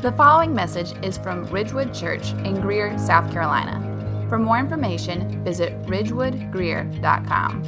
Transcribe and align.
The 0.00 0.12
following 0.12 0.54
message 0.54 0.92
is 1.02 1.18
from 1.18 1.42
Ridgewood 1.46 1.92
Church 1.92 2.30
in 2.44 2.60
Greer, 2.60 2.96
South 2.96 3.32
Carolina. 3.32 3.82
For 4.28 4.38
more 4.38 4.56
information, 4.56 5.42
visit 5.42 5.72
ridgewoodgreer.com. 5.86 7.62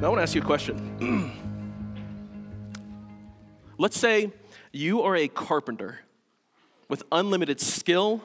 Now, 0.00 0.06
I 0.06 0.08
want 0.08 0.18
to 0.18 0.22
ask 0.22 0.34
you 0.34 0.42
a 0.42 0.44
question. 0.44 1.30
Let's 3.78 3.96
say 3.96 4.32
you 4.72 5.02
are 5.02 5.14
a 5.14 5.28
carpenter 5.28 6.00
with 6.88 7.04
unlimited 7.12 7.60
skill, 7.60 8.20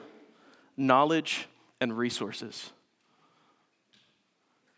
knowledge, 0.75 1.47
and 1.79 1.95
resources 1.95 2.71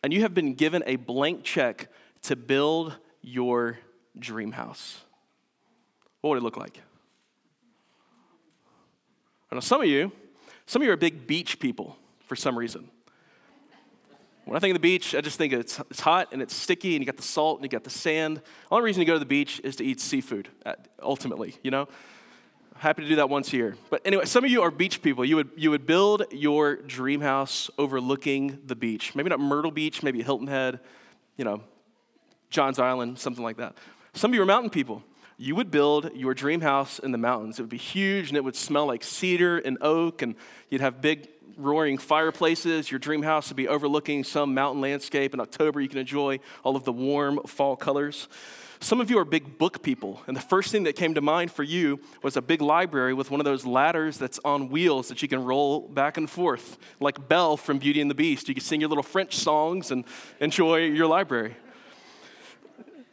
and 0.04 0.14
you 0.14 0.22
have 0.22 0.34
been 0.34 0.54
given 0.54 0.84
a 0.86 0.96
blank 0.96 1.44
check 1.44 1.90
to 2.24 2.36
build 2.36 2.98
your 3.22 3.78
dream 4.18 4.52
house, 4.52 5.02
what 6.22 6.32
would 6.32 6.38
it 6.38 6.44
look 6.44 6.58
like? 6.58 6.82
I 9.52 9.56
know 9.56 9.62
some 9.62 9.82
of 9.82 9.88
you, 9.88 10.12
some 10.66 10.82
of 10.82 10.86
you 10.86 10.92
are 10.92 10.98
big 10.98 11.28
beach 11.28 11.60
people 11.60 11.98
for 12.26 12.36
some 12.36 12.58
reason. 12.58 12.90
When 14.46 14.56
I 14.56 14.60
think 14.60 14.72
of 14.72 14.82
the 14.82 14.88
beach, 14.88 15.14
I 15.14 15.22
just 15.22 15.38
think 15.38 15.54
it's, 15.54 15.80
it's 15.92 16.00
hot 16.00 16.30
and 16.32 16.42
it's 16.42 16.56
sticky 16.56 16.96
and 16.96 17.02
you 17.02 17.06
got 17.06 17.18
the 17.18 17.24
salt 17.24 17.60
and 17.60 17.66
you 17.66 17.70
got 17.70 17.84
the 17.84 17.90
sand. 17.90 18.38
The 18.38 18.44
only 18.72 18.86
reason 18.86 19.02
you 19.02 19.08
go 19.08 19.14
to 19.14 19.20
the 19.20 19.26
beach 19.26 19.62
is 19.64 19.76
to 19.78 19.84
eat 19.84 20.00
seafood, 20.00 20.50
uh, 20.66 20.74
ultimately, 21.02 21.56
you 21.64 21.72
know? 21.72 21.88
Happy 22.82 23.04
to 23.04 23.08
do 23.08 23.18
that 23.18 23.30
once 23.30 23.54
a 23.54 23.58
year. 23.58 23.76
But 23.92 24.02
anyway, 24.06 24.26
some 24.26 24.44
of 24.44 24.50
you 24.50 24.64
are 24.64 24.72
beach 24.72 25.04
people. 25.04 25.24
You 25.24 25.36
would, 25.36 25.52
you 25.56 25.70
would 25.70 25.86
build 25.86 26.24
your 26.32 26.78
dream 26.78 27.22
house 27.22 27.70
overlooking 27.78 28.58
the 28.66 28.76
beach. 28.76 29.14
Maybe 29.14 29.30
not 29.30 29.40
Myrtle 29.40 29.70
Beach, 29.70 30.02
maybe 30.02 30.24
Hilton 30.24 30.48
Head, 30.48 30.80
you 31.38 31.46
know, 31.46 31.62
Johns 32.50 32.80
Island, 32.80 33.20
something 33.20 33.44
like 33.44 33.58
that. 33.58 33.76
Some 34.16 34.32
of 34.32 34.36
you 34.36 34.42
are 34.42 34.48
mountain 34.48 34.72
people. 34.72 35.04
You 35.38 35.54
would 35.58 35.70
build 35.70 36.10
your 36.16 36.34
dream 36.34 36.62
house 36.62 36.98
in 36.98 37.12
the 37.12 37.20
mountains. 37.20 37.60
It 37.60 37.62
would 37.62 37.70
be 37.70 37.78
huge 37.78 38.30
and 38.30 38.38
it 38.38 38.44
would 38.44 38.56
smell 38.56 38.88
like 38.88 39.04
cedar 39.04 39.60
and 39.60 39.78
oak, 39.82 40.24
and 40.24 40.34
you'd 40.72 40.82
have 40.82 41.02
big 41.02 41.30
roaring 41.58 42.00
fireplaces. 42.00 42.90
Your 42.90 43.00
dream 43.00 43.22
house 43.22 43.50
would 43.50 43.58
be 43.58 43.68
overlooking 43.68 44.24
some 44.24 44.56
mountain 44.56 44.82
landscape. 44.82 45.36
In 45.36 45.40
October, 45.40 45.82
you 45.82 45.88
can 45.88 46.00
enjoy 46.00 46.40
all 46.64 46.76
of 46.76 46.84
the 46.86 46.94
warm 46.94 47.42
fall 47.46 47.76
colors. 47.76 48.28
Some 48.84 49.00
of 49.00 49.12
you 49.12 49.20
are 49.20 49.26
big 49.26 49.60
book 49.60 49.84
people, 49.84 50.24
and 50.26 50.36
the 50.36 50.42
first 50.42 50.72
thing 50.72 50.84
that 50.84 50.96
came 50.96 51.14
to 51.14 51.22
mind 51.22 51.52
for 51.52 51.62
you 51.62 52.00
was 52.24 52.36
a 52.36 52.42
big 52.42 52.64
library 52.64 53.14
with 53.14 53.30
one 53.30 53.40
of 53.40 53.46
those 53.46 53.64
ladders 53.64 54.18
that's 54.18 54.40
on 54.44 54.70
wheels 54.70 55.08
that 55.10 55.22
you 55.22 55.28
can 55.28 55.46
roll 55.46 55.82
back 55.82 56.18
and 56.18 56.28
forth, 56.28 56.80
like 57.00 57.30
Belle 57.30 57.58
from 57.58 57.78
Beauty 57.78 58.02
and 58.02 58.10
the 58.10 58.16
Beast. 58.16 58.48
You 58.48 58.56
can 58.56 58.64
sing 58.64 58.82
your 58.82 58.90
little 58.90 59.04
French 59.04 59.36
songs 59.36 59.92
and 59.92 60.04
enjoy 60.40 60.86
your 60.86 61.06
library. 61.06 61.56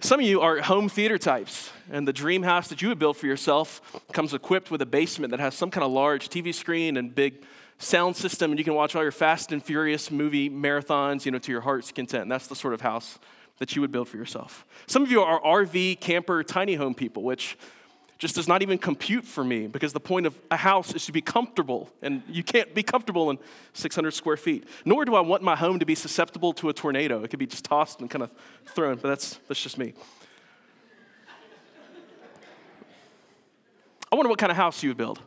Some 0.00 0.20
of 0.20 0.26
you 0.26 0.40
are 0.40 0.62
home 0.62 0.88
theater 0.88 1.18
types, 1.18 1.70
and 1.90 2.08
the 2.08 2.14
dream 2.14 2.44
house 2.44 2.68
that 2.68 2.80
you 2.80 2.88
would 2.88 2.98
build 2.98 3.18
for 3.18 3.26
yourself 3.26 4.02
comes 4.14 4.32
equipped 4.32 4.70
with 4.70 4.80
a 4.80 4.86
basement 4.86 5.32
that 5.32 5.40
has 5.40 5.54
some 5.54 5.70
kind 5.70 5.84
of 5.84 5.92
large 5.92 6.30
TV 6.30 6.54
screen 6.54 6.96
and 6.96 7.14
big 7.14 7.44
sound 7.76 8.16
system, 8.16 8.52
and 8.52 8.58
you 8.58 8.64
can 8.64 8.74
watch 8.74 8.96
all 8.96 9.02
your 9.02 9.12
Fast 9.12 9.52
and 9.52 9.62
Furious 9.62 10.10
movie 10.10 10.48
marathons, 10.48 11.26
you 11.26 11.30
know, 11.30 11.38
to 11.38 11.52
your 11.52 11.60
heart's 11.60 11.92
content. 11.92 12.30
That's 12.30 12.46
the 12.46 12.56
sort 12.56 12.72
of 12.72 12.80
house 12.80 13.18
that 13.58 13.74
you 13.74 13.82
would 13.82 13.92
build 13.92 14.08
for 14.08 14.16
yourself. 14.16 14.64
Some 14.86 15.02
of 15.02 15.10
you 15.10 15.20
are 15.20 15.40
RV, 15.40 16.00
camper, 16.00 16.42
tiny 16.42 16.74
home 16.74 16.94
people, 16.94 17.22
which 17.22 17.58
just 18.18 18.34
does 18.34 18.48
not 18.48 18.62
even 18.62 18.78
compute 18.78 19.24
for 19.24 19.44
me 19.44 19.68
because 19.68 19.92
the 19.92 20.00
point 20.00 20.26
of 20.26 20.38
a 20.50 20.56
house 20.56 20.92
is 20.92 21.06
to 21.06 21.12
be 21.12 21.20
comfortable, 21.20 21.88
and 22.02 22.22
you 22.28 22.42
can't 22.42 22.74
be 22.74 22.82
comfortable 22.82 23.30
in 23.30 23.38
600 23.74 24.10
square 24.12 24.36
feet. 24.36 24.66
Nor 24.84 25.04
do 25.04 25.14
I 25.14 25.20
want 25.20 25.42
my 25.42 25.54
home 25.54 25.78
to 25.78 25.86
be 25.86 25.94
susceptible 25.94 26.52
to 26.54 26.68
a 26.68 26.72
tornado. 26.72 27.22
It 27.22 27.28
could 27.28 27.38
be 27.38 27.46
just 27.46 27.64
tossed 27.64 28.00
and 28.00 28.10
kind 28.10 28.22
of 28.22 28.30
thrown, 28.66 28.96
but 28.96 29.08
that's, 29.08 29.38
that's 29.46 29.62
just 29.62 29.78
me. 29.78 29.94
I 34.10 34.16
wonder 34.16 34.30
what 34.30 34.38
kind 34.38 34.50
of 34.50 34.56
house 34.56 34.82
you 34.82 34.90
would 34.90 34.96
build. 34.96 35.20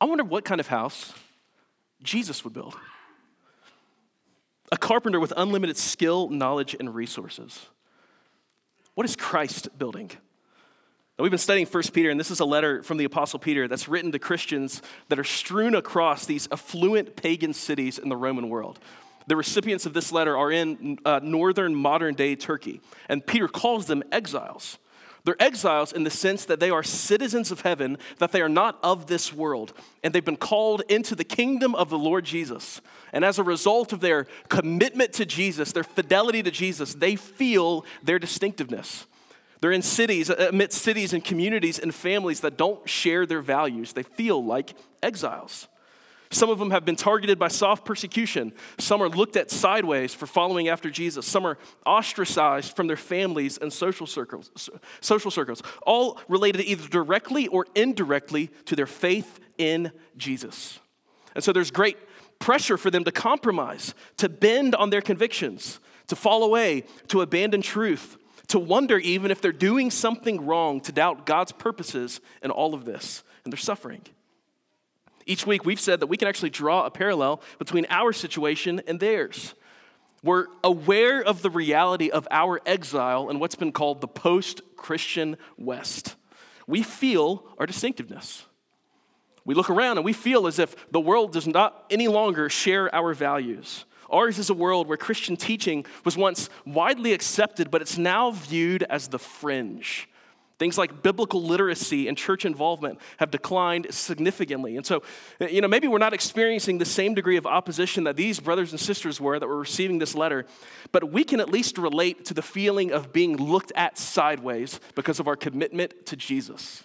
I 0.00 0.06
wonder 0.06 0.24
what 0.24 0.44
kind 0.44 0.60
of 0.60 0.68
house 0.68 1.12
Jesus 2.02 2.44
would 2.44 2.54
build 2.54 2.76
a 4.72 4.76
carpenter 4.76 5.20
with 5.20 5.32
unlimited 5.36 5.76
skill, 5.76 6.28
knowledge, 6.28 6.76
and 6.78 6.94
resources. 6.94 7.66
What 8.94 9.04
is 9.04 9.16
Christ 9.16 9.68
building? 9.78 10.10
Now, 11.18 11.22
we've 11.22 11.30
been 11.30 11.38
studying 11.38 11.66
1 11.66 11.82
Peter, 11.92 12.10
and 12.10 12.18
this 12.18 12.30
is 12.30 12.40
a 12.40 12.44
letter 12.44 12.82
from 12.82 12.96
the 12.96 13.04
Apostle 13.04 13.38
Peter 13.38 13.68
that's 13.68 13.88
written 13.88 14.12
to 14.12 14.18
Christians 14.18 14.80
that 15.08 15.18
are 15.18 15.24
strewn 15.24 15.74
across 15.74 16.24
these 16.24 16.48
affluent 16.50 17.16
pagan 17.16 17.52
cities 17.52 17.98
in 17.98 18.08
the 18.08 18.16
Roman 18.16 18.48
world. 18.48 18.78
The 19.26 19.36
recipients 19.36 19.86
of 19.86 19.92
this 19.92 20.12
letter 20.12 20.36
are 20.36 20.50
in 20.50 20.98
uh, 21.04 21.20
northern 21.22 21.74
modern 21.74 22.14
day 22.14 22.36
Turkey, 22.36 22.80
and 23.08 23.26
Peter 23.26 23.48
calls 23.48 23.86
them 23.86 24.02
exiles. 24.10 24.78
They're 25.24 25.40
exiles 25.40 25.92
in 25.92 26.04
the 26.04 26.10
sense 26.10 26.44
that 26.46 26.60
they 26.60 26.70
are 26.70 26.82
citizens 26.82 27.50
of 27.50 27.60
heaven, 27.60 27.98
that 28.18 28.32
they 28.32 28.40
are 28.40 28.48
not 28.48 28.78
of 28.82 29.06
this 29.06 29.32
world, 29.32 29.72
and 30.02 30.14
they've 30.14 30.24
been 30.24 30.36
called 30.36 30.82
into 30.88 31.14
the 31.14 31.24
kingdom 31.24 31.74
of 31.74 31.90
the 31.90 31.98
Lord 31.98 32.24
Jesus. 32.24 32.80
And 33.12 33.24
as 33.24 33.38
a 33.38 33.42
result 33.42 33.92
of 33.92 34.00
their 34.00 34.26
commitment 34.48 35.12
to 35.14 35.26
Jesus, 35.26 35.72
their 35.72 35.84
fidelity 35.84 36.42
to 36.42 36.50
Jesus, 36.50 36.94
they 36.94 37.16
feel 37.16 37.84
their 38.02 38.18
distinctiveness. 38.18 39.06
They're 39.60 39.72
in 39.72 39.82
cities, 39.82 40.30
uh, 40.30 40.46
amidst 40.48 40.80
cities 40.82 41.12
and 41.12 41.22
communities 41.22 41.78
and 41.78 41.94
families 41.94 42.40
that 42.40 42.56
don't 42.56 42.88
share 42.88 43.26
their 43.26 43.42
values. 43.42 43.92
They 43.92 44.02
feel 44.02 44.42
like 44.42 44.74
exiles. 45.02 45.68
Some 46.32 46.48
of 46.48 46.60
them 46.60 46.70
have 46.70 46.84
been 46.84 46.96
targeted 46.96 47.40
by 47.40 47.48
soft 47.48 47.84
persecution. 47.84 48.52
Some 48.78 49.02
are 49.02 49.08
looked 49.08 49.36
at 49.36 49.50
sideways 49.50 50.14
for 50.14 50.26
following 50.26 50.68
after 50.68 50.88
Jesus. 50.88 51.26
Some 51.26 51.44
are 51.44 51.58
ostracized 51.84 52.76
from 52.76 52.86
their 52.86 52.96
families 52.96 53.58
and 53.58 53.72
social 53.72 54.06
circles, 54.06 54.70
social 55.00 55.32
circles, 55.32 55.60
all 55.82 56.20
related 56.28 56.60
either 56.62 56.88
directly 56.88 57.48
or 57.48 57.66
indirectly 57.74 58.48
to 58.66 58.76
their 58.76 58.86
faith 58.86 59.40
in 59.58 59.90
Jesus. 60.16 60.78
And 61.34 61.42
so 61.42 61.52
there's 61.52 61.72
great 61.72 61.98
pressure 62.38 62.78
for 62.78 62.92
them 62.92 63.02
to 63.04 63.12
compromise, 63.12 63.94
to 64.18 64.28
bend 64.28 64.76
on 64.76 64.90
their 64.90 65.02
convictions, 65.02 65.80
to 66.06 66.14
fall 66.14 66.44
away, 66.44 66.84
to 67.08 67.22
abandon 67.22 67.60
truth, 67.60 68.16
to 68.48 68.60
wonder 68.60 68.98
even 68.98 69.32
if 69.32 69.40
they're 69.40 69.52
doing 69.52 69.90
something 69.90 70.46
wrong, 70.46 70.80
to 70.82 70.92
doubt 70.92 71.26
God's 71.26 71.52
purposes 71.52 72.20
in 72.40 72.52
all 72.52 72.72
of 72.72 72.84
this. 72.84 73.24
And 73.44 73.52
they're 73.52 73.58
suffering. 73.58 74.02
Each 75.30 75.46
week, 75.46 75.64
we've 75.64 75.78
said 75.78 76.00
that 76.00 76.08
we 76.08 76.16
can 76.16 76.26
actually 76.26 76.50
draw 76.50 76.86
a 76.86 76.90
parallel 76.90 77.40
between 77.60 77.86
our 77.88 78.12
situation 78.12 78.82
and 78.88 78.98
theirs. 78.98 79.54
We're 80.24 80.46
aware 80.64 81.22
of 81.22 81.40
the 81.40 81.50
reality 81.50 82.10
of 82.10 82.26
our 82.32 82.60
exile 82.66 83.30
in 83.30 83.38
what's 83.38 83.54
been 83.54 83.70
called 83.70 84.00
the 84.00 84.08
post 84.08 84.60
Christian 84.76 85.36
West. 85.56 86.16
We 86.66 86.82
feel 86.82 87.46
our 87.58 87.66
distinctiveness. 87.66 88.44
We 89.44 89.54
look 89.54 89.70
around 89.70 89.98
and 89.98 90.04
we 90.04 90.14
feel 90.14 90.48
as 90.48 90.58
if 90.58 90.74
the 90.90 90.98
world 90.98 91.32
does 91.32 91.46
not 91.46 91.86
any 91.90 92.08
longer 92.08 92.48
share 92.48 92.92
our 92.92 93.14
values. 93.14 93.84
Ours 94.10 94.36
is 94.36 94.50
a 94.50 94.54
world 94.54 94.88
where 94.88 94.96
Christian 94.96 95.36
teaching 95.36 95.86
was 96.04 96.16
once 96.16 96.50
widely 96.66 97.12
accepted, 97.12 97.70
but 97.70 97.82
it's 97.82 97.96
now 97.96 98.32
viewed 98.32 98.82
as 98.82 99.06
the 99.06 99.18
fringe. 99.20 100.08
Things 100.60 100.76
like 100.76 101.02
biblical 101.02 101.42
literacy 101.42 102.06
and 102.06 102.18
church 102.18 102.44
involvement 102.44 103.00
have 103.16 103.30
declined 103.30 103.86
significantly. 103.88 104.76
And 104.76 104.84
so, 104.84 105.02
you 105.40 105.62
know, 105.62 105.68
maybe 105.68 105.88
we're 105.88 105.96
not 105.96 106.12
experiencing 106.12 106.76
the 106.76 106.84
same 106.84 107.14
degree 107.14 107.38
of 107.38 107.46
opposition 107.46 108.04
that 108.04 108.16
these 108.16 108.40
brothers 108.40 108.70
and 108.70 108.78
sisters 108.78 109.18
were 109.22 109.38
that 109.38 109.46
were 109.46 109.58
receiving 109.58 110.00
this 110.00 110.14
letter, 110.14 110.44
but 110.92 111.10
we 111.10 111.24
can 111.24 111.40
at 111.40 111.48
least 111.48 111.78
relate 111.78 112.26
to 112.26 112.34
the 112.34 112.42
feeling 112.42 112.92
of 112.92 113.10
being 113.10 113.38
looked 113.38 113.72
at 113.74 113.96
sideways 113.96 114.80
because 114.94 115.18
of 115.18 115.26
our 115.26 115.34
commitment 115.34 116.04
to 116.04 116.14
Jesus. 116.14 116.84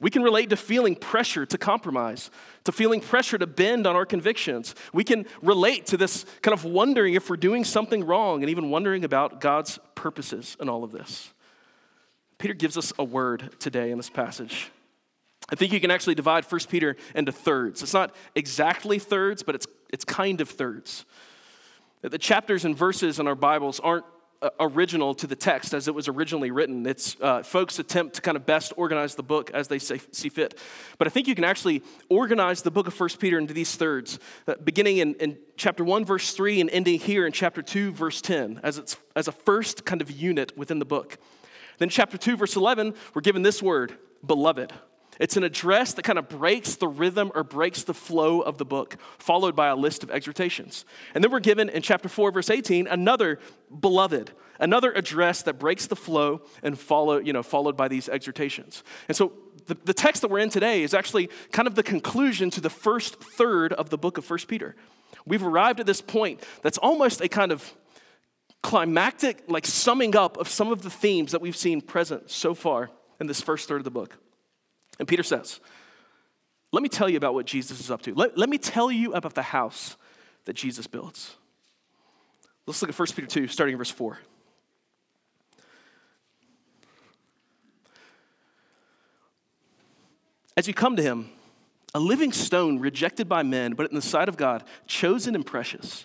We 0.00 0.10
can 0.10 0.24
relate 0.24 0.50
to 0.50 0.56
feeling 0.56 0.96
pressure 0.96 1.46
to 1.46 1.58
compromise, 1.58 2.28
to 2.64 2.72
feeling 2.72 3.00
pressure 3.00 3.38
to 3.38 3.46
bend 3.46 3.86
on 3.86 3.94
our 3.94 4.04
convictions. 4.04 4.74
We 4.92 5.04
can 5.04 5.26
relate 5.42 5.86
to 5.86 5.96
this 5.96 6.26
kind 6.42 6.54
of 6.54 6.64
wondering 6.64 7.14
if 7.14 7.30
we're 7.30 7.36
doing 7.36 7.62
something 7.62 8.04
wrong 8.04 8.42
and 8.42 8.50
even 8.50 8.68
wondering 8.68 9.04
about 9.04 9.40
God's 9.40 9.78
purposes 9.94 10.56
in 10.60 10.68
all 10.68 10.82
of 10.82 10.90
this. 10.90 11.32
Peter 12.38 12.54
gives 12.54 12.76
us 12.78 12.92
a 12.98 13.04
word 13.04 13.50
today 13.58 13.90
in 13.90 13.98
this 13.98 14.10
passage. 14.10 14.70
I 15.50 15.56
think 15.56 15.72
you 15.72 15.80
can 15.80 15.90
actually 15.90 16.14
divide 16.14 16.44
1 16.44 16.60
Peter 16.68 16.96
into 17.14 17.32
thirds. 17.32 17.82
It's 17.82 17.94
not 17.94 18.14
exactly 18.34 18.98
thirds, 18.98 19.42
but 19.42 19.54
it's, 19.54 19.66
it's 19.90 20.04
kind 20.04 20.40
of 20.40 20.48
thirds. 20.48 21.04
The 22.02 22.18
chapters 22.18 22.64
and 22.64 22.76
verses 22.76 23.18
in 23.18 23.26
our 23.26 23.34
Bibles 23.34 23.80
aren't 23.80 24.04
uh, 24.40 24.50
original 24.60 25.14
to 25.14 25.26
the 25.26 25.34
text 25.34 25.74
as 25.74 25.88
it 25.88 25.94
was 25.94 26.06
originally 26.06 26.52
written. 26.52 26.86
It's 26.86 27.16
uh, 27.20 27.42
folks 27.42 27.80
attempt 27.80 28.14
to 28.16 28.20
kind 28.20 28.36
of 28.36 28.46
best 28.46 28.72
organize 28.76 29.16
the 29.16 29.24
book 29.24 29.50
as 29.52 29.66
they 29.66 29.80
say, 29.80 30.00
see 30.12 30.28
fit. 30.28 30.56
But 30.96 31.08
I 31.08 31.10
think 31.10 31.26
you 31.26 31.34
can 31.34 31.42
actually 31.42 31.82
organize 32.08 32.62
the 32.62 32.70
book 32.70 32.86
of 32.86 32.98
1 32.98 33.08
Peter 33.18 33.36
into 33.36 33.52
these 33.52 33.74
thirds, 33.74 34.20
uh, 34.46 34.54
beginning 34.62 34.98
in, 34.98 35.14
in, 35.14 35.38
chapter 35.56 35.82
1, 35.82 36.04
verse 36.04 36.34
3, 36.34 36.60
and 36.60 36.70
ending 36.70 37.00
here 37.00 37.26
in 37.26 37.32
chapter 37.32 37.62
2, 37.62 37.90
verse 37.90 38.20
10, 38.20 38.60
as, 38.62 38.78
it's, 38.78 38.96
as 39.16 39.26
a 39.26 39.32
first 39.32 39.84
kind 39.84 40.00
of 40.00 40.08
unit 40.08 40.56
within 40.56 40.78
the 40.78 40.84
book. 40.84 41.18
Then, 41.78 41.88
chapter 41.88 42.18
2, 42.18 42.36
verse 42.36 42.56
11, 42.56 42.94
we're 43.14 43.22
given 43.22 43.42
this 43.42 43.62
word, 43.62 43.96
beloved. 44.24 44.72
It's 45.18 45.36
an 45.36 45.42
address 45.42 45.94
that 45.94 46.04
kind 46.04 46.18
of 46.18 46.28
breaks 46.28 46.76
the 46.76 46.86
rhythm 46.86 47.32
or 47.34 47.42
breaks 47.42 47.82
the 47.82 47.94
flow 47.94 48.40
of 48.40 48.58
the 48.58 48.64
book, 48.64 48.96
followed 49.18 49.56
by 49.56 49.66
a 49.66 49.74
list 49.76 50.02
of 50.02 50.10
exhortations. 50.10 50.84
And 51.14 51.24
then 51.24 51.32
we're 51.32 51.40
given 51.40 51.68
in 51.68 51.82
chapter 51.82 52.08
4, 52.08 52.30
verse 52.30 52.50
18, 52.50 52.86
another 52.86 53.40
beloved, 53.80 54.30
another 54.60 54.92
address 54.92 55.42
that 55.42 55.58
breaks 55.58 55.86
the 55.86 55.96
flow 55.96 56.42
and 56.62 56.78
follow, 56.78 57.18
you 57.18 57.32
know, 57.32 57.42
followed 57.42 57.76
by 57.76 57.88
these 57.88 58.08
exhortations. 58.08 58.84
And 59.08 59.16
so 59.16 59.32
the, 59.66 59.76
the 59.84 59.94
text 59.94 60.22
that 60.22 60.30
we're 60.30 60.38
in 60.38 60.50
today 60.50 60.82
is 60.82 60.94
actually 60.94 61.30
kind 61.50 61.66
of 61.66 61.74
the 61.74 61.82
conclusion 61.82 62.50
to 62.50 62.60
the 62.60 62.70
first 62.70 63.20
third 63.20 63.72
of 63.72 63.90
the 63.90 63.98
book 63.98 64.18
of 64.18 64.28
1 64.28 64.40
Peter. 64.46 64.76
We've 65.26 65.44
arrived 65.44 65.80
at 65.80 65.86
this 65.86 66.00
point 66.00 66.42
that's 66.62 66.78
almost 66.78 67.20
a 67.20 67.28
kind 67.28 67.50
of 67.50 67.74
climactic, 68.62 69.44
like 69.48 69.66
summing 69.66 70.16
up 70.16 70.36
of 70.36 70.48
some 70.48 70.72
of 70.72 70.82
the 70.82 70.90
themes 70.90 71.32
that 71.32 71.40
we've 71.40 71.56
seen 71.56 71.80
present 71.80 72.30
so 72.30 72.54
far 72.54 72.90
in 73.20 73.26
this 73.26 73.40
first 73.40 73.68
third 73.68 73.78
of 73.78 73.84
the 73.84 73.90
book. 73.90 74.16
And 74.98 75.06
Peter 75.06 75.22
says, 75.22 75.60
Let 76.72 76.82
me 76.82 76.88
tell 76.88 77.08
you 77.08 77.16
about 77.16 77.34
what 77.34 77.46
Jesus 77.46 77.80
is 77.80 77.90
up 77.90 78.02
to. 78.02 78.14
Let, 78.14 78.36
let 78.36 78.48
me 78.48 78.58
tell 78.58 78.90
you 78.90 79.12
about 79.12 79.34
the 79.34 79.42
house 79.42 79.96
that 80.44 80.54
Jesus 80.54 80.86
builds. 80.86 81.36
Let's 82.66 82.82
look 82.82 82.90
at 82.90 82.98
1 82.98 83.08
Peter 83.14 83.26
2, 83.26 83.48
starting 83.48 83.72
in 83.72 83.78
verse 83.78 83.90
4. 83.90 84.18
As 90.56 90.66
you 90.66 90.74
come 90.74 90.96
to 90.96 91.02
him, 91.02 91.30
a 91.94 92.00
living 92.00 92.32
stone 92.32 92.80
rejected 92.80 93.28
by 93.28 93.42
men, 93.42 93.74
but 93.74 93.88
in 93.88 93.94
the 93.94 94.02
sight 94.02 94.28
of 94.28 94.36
God, 94.36 94.64
chosen 94.86 95.34
and 95.34 95.46
precious. 95.46 96.04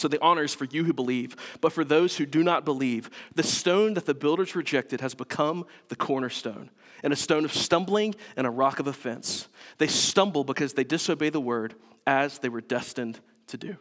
So 0.00 0.08
the 0.08 0.22
honor 0.22 0.42
is 0.42 0.54
for 0.54 0.64
you 0.64 0.84
who 0.84 0.94
believe, 0.94 1.36
but 1.60 1.74
for 1.74 1.84
those 1.84 2.16
who 2.16 2.24
do 2.24 2.42
not 2.42 2.64
believe, 2.64 3.10
the 3.34 3.42
stone 3.42 3.92
that 3.94 4.06
the 4.06 4.14
builders 4.14 4.56
rejected 4.56 5.02
has 5.02 5.14
become 5.14 5.66
the 5.88 5.96
cornerstone, 5.96 6.70
and 7.04 7.12
a 7.12 7.16
stone 7.16 7.44
of 7.44 7.52
stumbling 7.52 8.14
and 8.34 8.46
a 8.46 8.50
rock 8.50 8.78
of 8.78 8.86
offense. 8.86 9.46
They 9.76 9.88
stumble 9.88 10.42
because 10.42 10.72
they 10.72 10.84
disobey 10.84 11.28
the 11.28 11.40
word 11.40 11.74
as 12.06 12.38
they 12.38 12.48
were 12.48 12.62
destined 12.62 13.20
to 13.48 13.58
do. 13.58 13.76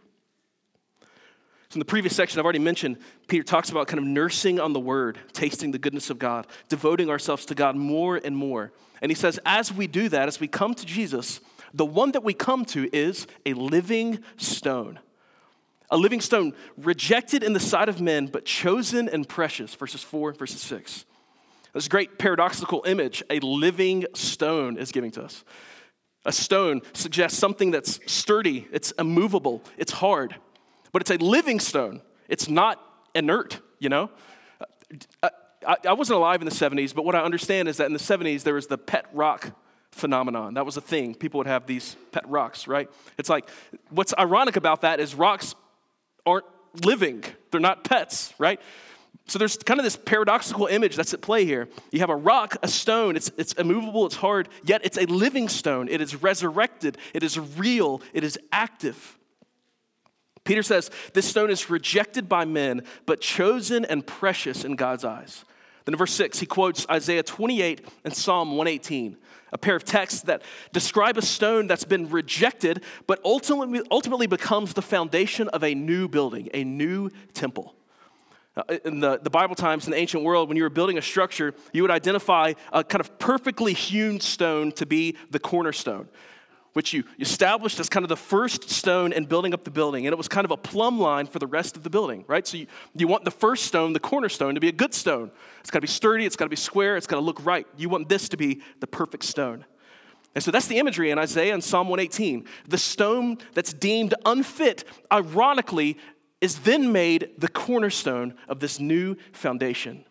So, 1.70 1.76
in 1.76 1.80
the 1.80 1.86
previous 1.86 2.18
section, 2.18 2.38
I've 2.38 2.46
already 2.46 2.60
mentioned, 2.60 2.98
Peter 3.30 3.44
talks 3.44 3.70
about 3.70 3.88
kind 3.88 4.00
of 4.00 4.06
nursing 4.06 4.60
on 4.60 4.74
the 4.74 4.80
word, 4.80 5.20
tasting 5.32 5.72
the 5.72 5.80
goodness 5.80 6.10
of 6.10 6.20
God, 6.20 6.48
devoting 6.68 7.10
ourselves 7.10 7.46
to 7.46 7.56
God 7.56 7.78
more 7.78 8.18
and 8.18 8.36
more. 8.36 8.74
And 9.02 9.10
he 9.10 9.16
says, 9.16 9.40
as 9.46 9.72
we 9.72 9.88
do 9.88 10.10
that, 10.10 10.28
as 10.28 10.42
we 10.42 10.50
come 10.50 10.74
to 10.74 10.86
Jesus, 10.86 11.40
the 11.74 11.86
one 11.86 12.12
that 12.12 12.24
we 12.26 12.34
come 12.34 12.66
to 12.66 12.90
is 12.94 13.26
a 13.46 13.54
living 13.54 14.20
stone 14.36 15.00
a 15.92 15.98
living 15.98 16.22
stone 16.22 16.54
rejected 16.78 17.44
in 17.44 17.54
the 17.54 17.60
sight 17.60 17.90
of 17.90 18.00
men, 18.00 18.28
but 18.28 18.46
chosen 18.46 19.10
and 19.10 19.28
precious, 19.28 19.74
verses 19.76 20.04
4 20.04 20.34
verses 20.34 20.62
6. 20.62 21.06
This 21.74 21.88
great 21.88 22.18
paradoxical 22.18 22.84
image 22.86 23.24
a 23.30 23.40
living 23.40 24.06
stone 24.14 24.78
is 24.78 24.92
giving 24.92 25.12
to 25.12 25.24
us. 25.24 25.44
A 26.26 26.32
stone 26.32 26.82
suggests 26.94 27.38
something 27.38 27.72
that's 27.72 28.00
sturdy, 28.12 28.68
it's 28.72 28.92
immovable, 28.92 29.64
it's 29.78 29.94
hard, 29.94 30.36
but 30.92 31.02
it's 31.02 31.12
a 31.12 31.18
living 31.18 31.60
stone. 31.60 32.02
It's 32.28 32.50
not 32.50 32.84
inert, 33.16 33.60
you 33.80 33.90
know? 33.90 34.12
I, 35.24 35.30
I, 35.68 35.76
I 35.88 35.94
wasn't 35.94 36.18
alive 36.18 36.42
in 36.42 36.46
the 36.46 36.54
70s, 36.54 36.94
but 36.94 37.06
what 37.06 37.16
I 37.16 37.22
understand 37.22 37.68
is 37.68 37.78
that 37.78 37.86
in 37.86 37.94
the 37.94 38.00
70s 38.00 38.44
there 38.44 38.54
was 38.54 38.68
the 38.68 38.78
pet 38.78 39.06
rock 39.14 39.52
phenomenon. 39.92 40.54
That 40.54 40.66
was 40.66 40.78
a 40.78 40.82
thing. 40.82 41.16
People 41.16 41.40
would 41.40 41.48
have 41.48 41.66
these 41.66 41.96
pet 42.12 42.28
rocks, 42.28 42.68
right? 42.68 42.90
It's 43.18 43.30
like, 43.30 43.50
what's 43.90 44.14
ironic 44.18 44.56
about 44.56 44.82
that 44.82 45.00
is 45.00 45.16
rocks 45.16 45.56
aren't 46.30 46.46
living, 46.86 47.24
they're 47.52 47.60
not 47.60 47.84
pets, 47.84 48.34
right? 48.38 48.60
So 49.30 49.38
there's 49.38 49.58
kind 49.58 49.80
of 49.80 49.84
this 49.84 49.96
paradoxical 49.96 50.66
image 50.66 50.96
that's 50.96 51.14
at 51.14 51.22
play 51.22 51.46
here. 51.46 51.70
You 51.92 52.00
have 52.00 52.10
a 52.10 52.16
rock, 52.16 52.58
a 52.64 52.68
stone, 52.68 53.16
it's, 53.16 53.32
it's 53.38 53.54
immovable, 53.54 54.06
it's 54.06 54.16
hard, 54.16 54.50
yet 54.64 54.82
it's 54.84 54.98
a 54.98 55.06
living 55.06 55.50
stone. 55.50 55.88
It 55.88 56.02
is 56.02 56.22
resurrected, 56.22 56.98
it 57.14 57.22
is 57.22 57.38
real, 57.38 58.02
it 58.14 58.24
is 58.24 58.40
active. 58.52 59.18
Peter 60.44 60.64
says, 60.64 60.90
This 61.14 61.28
stone 61.28 61.52
is 61.52 61.70
rejected 61.70 62.28
by 62.28 62.46
men, 62.46 62.84
but 63.06 63.22
chosen 63.22 63.86
and 63.86 64.06
precious 64.06 64.64
in 64.64 64.76
God's 64.76 65.06
eyes. 65.06 65.46
Then 65.86 65.94
in 65.94 65.98
verse 65.98 66.14
6, 66.14 66.40
he 66.40 66.46
quotes 66.46 66.88
Isaiah 66.90 67.24
28 67.24 67.88
and 68.04 68.16
Psalm 68.16 68.58
118 68.58 69.16
a 69.52 69.58
pair 69.58 69.76
of 69.76 69.84
texts 69.84 70.22
that 70.24 70.42
describe 70.72 71.18
a 71.18 71.22
stone 71.22 71.68
that's 71.68 71.86
been 71.86 72.10
rejected, 72.10 72.84
but 73.08 73.20
ultimately, 73.24 73.82
ultimately 73.92 74.28
becomes 74.28 74.74
the 74.74 74.82
foundation 74.82 75.48
of 75.50 75.64
a 75.64 75.74
new 75.74 76.08
building, 76.08 76.50
a 76.54 76.64
new 76.64 77.10
temple. 77.34 77.76
In 78.84 79.00
the, 79.00 79.20
the 79.20 79.30
Bible 79.30 79.56
times, 79.56 79.86
in 79.86 79.92
the 79.92 79.98
ancient 79.98 80.24
world, 80.24 80.50
when 80.50 80.58
you 80.58 80.64
were 80.64 80.70
building 80.70 80.98
a 80.98 81.02
structure, 81.02 81.54
you 81.72 81.82
would 81.82 81.92
identify 81.92 82.54
a 82.74 82.84
kind 82.84 83.00
of 83.00 83.18
perfectly 83.18 83.74
hewn 83.74 84.20
stone 84.20 84.72
to 84.74 84.86
be 84.86 85.16
the 85.32 85.40
cornerstone 85.40 86.10
which 86.74 86.94
you 86.94 87.04
established 87.20 87.80
as 87.80 87.90
kind 87.90 88.04
of 88.04 88.10
the 88.10 88.18
first 88.18 88.70
stone 88.70 89.12
in 89.12 89.26
building 89.26 89.54
up 89.54 89.64
the 89.64 89.72
building. 89.72 90.06
And 90.06 90.14
it 90.14 90.18
was 90.18 90.28
kind 90.28 90.46
of 90.46 90.52
a 90.52 90.58
plumb 90.58 91.00
line 91.00 91.26
for 91.26 91.40
the 91.40 91.48
rest 91.48 91.76
of 91.76 91.84
the 91.84 91.90
building, 91.90 92.26
right? 92.28 92.46
So 92.46 92.58
you, 92.58 92.68
you 92.96 93.08
want 93.08 93.26
the 93.26 93.32
first 93.32 93.66
stone, 93.66 93.94
the 93.94 94.00
cornerstone, 94.00 94.56
to 94.56 94.62
be 94.62 94.70
a 94.70 94.74
good 94.74 94.94
stone. 94.94 95.32
It's 95.62 95.72
got 95.72 95.80
to 95.80 95.82
be 95.82 95.88
sturdy, 95.88 96.26
it's 96.26 96.36
got 96.36 96.46
to 96.46 96.50
be 96.50 96.56
square, 96.56 96.98
it's 96.98 97.08
got 97.08 97.16
to 97.16 97.22
look 97.22 97.44
right. 97.46 97.66
You 97.78 97.90
want 97.90 98.10
this 98.10 98.30
to 98.30 98.38
be 98.38 98.62
the 98.80 98.88
perfect 98.88 99.26
stone. 99.26 99.66
And 100.36 100.44
so 100.44 100.52
that's 100.52 100.68
the 100.68 100.78
imagery 100.78 101.10
in 101.12 101.18
Isaiah 101.18 101.54
and 101.54 101.64
Psalm 101.64 101.90
118. 101.90 102.46
The 102.68 102.78
stone 102.78 103.40
that's 103.54 103.74
deemed 103.74 104.14
unfit, 104.26 104.84
ironically, 105.12 105.98
is 106.40 106.60
then 106.60 106.92
made 106.92 107.32
the 107.38 107.48
cornerstone 107.48 108.36
of 108.48 108.60
this 108.60 108.80
new 108.80 109.16
foundation. 109.32 110.06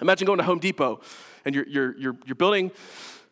Imagine 0.00 0.26
going 0.26 0.38
to 0.38 0.44
Home 0.44 0.58
Depot 0.58 1.00
and 1.44 1.54
you're, 1.54 1.66
you're, 1.68 1.96
you're, 1.98 2.16
you're 2.26 2.34
building 2.34 2.70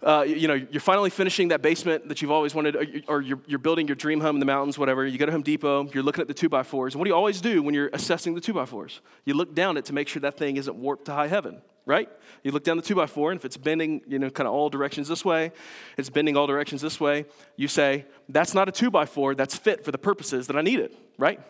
uh, 0.05 0.23
you 0.23 0.47
know, 0.47 0.55
you're 0.55 0.81
finally 0.81 1.09
finishing 1.09 1.49
that 1.49 1.63
basement 1.63 2.09
that 2.09 2.21
you've 2.21 2.31
always 2.31 2.55
wanted, 2.55 3.05
or 3.09 3.23
you're, 3.23 3.41
you're 3.47 3.59
building 3.59 3.89
your 3.89 3.97
dream 3.97 4.21
home 4.21 4.37
in 4.37 4.41
the 4.41 4.47
mountains, 4.47 4.79
whatever. 4.79 5.07
You 5.07 5.17
go 5.17 5.27
to 5.27 5.33
Home 5.33 5.43
Depot, 5.43 5.89
you're 5.95 6.03
looking 6.03 6.21
at 6.21 6.29
the 6.29 6.35
two 6.35 6.51
by 6.51 6.63
fours. 6.63 6.95
And 6.95 7.01
what 7.01 7.07
do 7.07 7.11
you 7.11 7.17
always 7.17 7.41
do 7.41 7.63
when 7.63 7.75
you're 7.75 7.91
assessing 7.93 8.35
the 8.35 8.41
two 8.41 8.53
by 8.53 8.67
fours? 8.67 9.01
You 9.25 9.35
look 9.35 9.55
down 9.55 9.77
it 9.79 9.87
to 9.87 9.95
make 9.95 10.09
sure 10.09 10.21
that 10.21 10.37
thing 10.37 10.59
isn't 10.59 10.77
warped 10.77 11.07
to 11.07 11.13
high 11.13 11.29
heaven, 11.29 11.63
right? 11.87 12.09
You 12.43 12.53
look 12.53 12.65
down 12.65 12.77
the 12.77 12.83
two 12.83 12.95
by 12.95 13.07
four, 13.07 13.31
and 13.31 13.41
if 13.41 13.47
it's 13.47 13.57
bending, 13.57 14.03
you 14.07 14.19
know, 14.19 14.29
kind 14.29 14.47
of 14.47 14.53
all 14.53 14.69
directions 14.69 15.09
this 15.09 15.25
way, 15.25 15.53
it's 15.97 16.11
bending 16.11 16.37
all 16.37 16.47
directions 16.47 16.83
this 16.83 17.01
way, 17.01 17.25
you 17.57 17.67
say, 17.67 18.05
that's 18.29 18.53
not 18.53 18.69
a 18.69 18.73
two 18.73 18.91
by 18.91 19.07
four, 19.07 19.35
that's 19.35 19.57
fit 19.57 19.85
for 19.85 19.91
the 19.91 19.99
purposes 19.99 20.49
that 20.49 20.57
I 20.57 20.61
need 20.61 20.81
it, 20.81 20.95
right? 21.17 21.41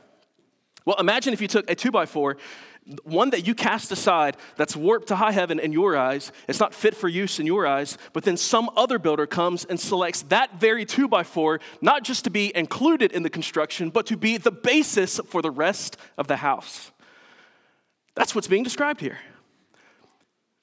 Well, 0.84 0.96
imagine 0.96 1.32
if 1.32 1.40
you 1.40 1.48
took 1.48 1.70
a 1.70 1.74
two 1.74 1.90
by 1.90 2.06
four 2.06 2.36
one 3.04 3.30
that 3.30 3.46
you 3.46 3.54
cast 3.54 3.90
aside 3.92 4.36
that's 4.56 4.76
warped 4.76 5.08
to 5.08 5.16
high 5.16 5.32
heaven 5.32 5.58
in 5.58 5.72
your 5.72 5.96
eyes, 5.96 6.32
it's 6.46 6.60
not 6.60 6.74
fit 6.74 6.94
for 6.94 7.08
use 7.08 7.40
in 7.40 7.46
your 7.46 7.66
eyes, 7.66 7.96
but 8.12 8.24
then 8.24 8.36
some 8.36 8.70
other 8.76 8.98
builder 8.98 9.26
comes 9.26 9.64
and 9.64 9.80
selects 9.80 10.22
that 10.22 10.60
very 10.60 10.84
two 10.84 11.08
by 11.08 11.22
four, 11.22 11.60
not 11.80 12.04
just 12.04 12.24
to 12.24 12.30
be 12.30 12.52
included 12.54 13.12
in 13.12 13.22
the 13.22 13.30
construction, 13.30 13.88
but 13.88 14.06
to 14.06 14.16
be 14.16 14.36
the 14.36 14.50
basis 14.50 15.18
for 15.26 15.40
the 15.40 15.50
rest 15.50 15.96
of 16.18 16.26
the 16.26 16.36
house. 16.36 16.90
That's 18.14 18.34
what's 18.34 18.48
being 18.48 18.62
described 18.62 19.00
here. 19.00 19.18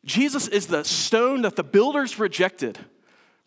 Jesus 0.06 0.48
is 0.48 0.68
the 0.68 0.84
stone 0.84 1.42
that 1.42 1.56
the 1.56 1.64
builders 1.64 2.20
rejected 2.20 2.80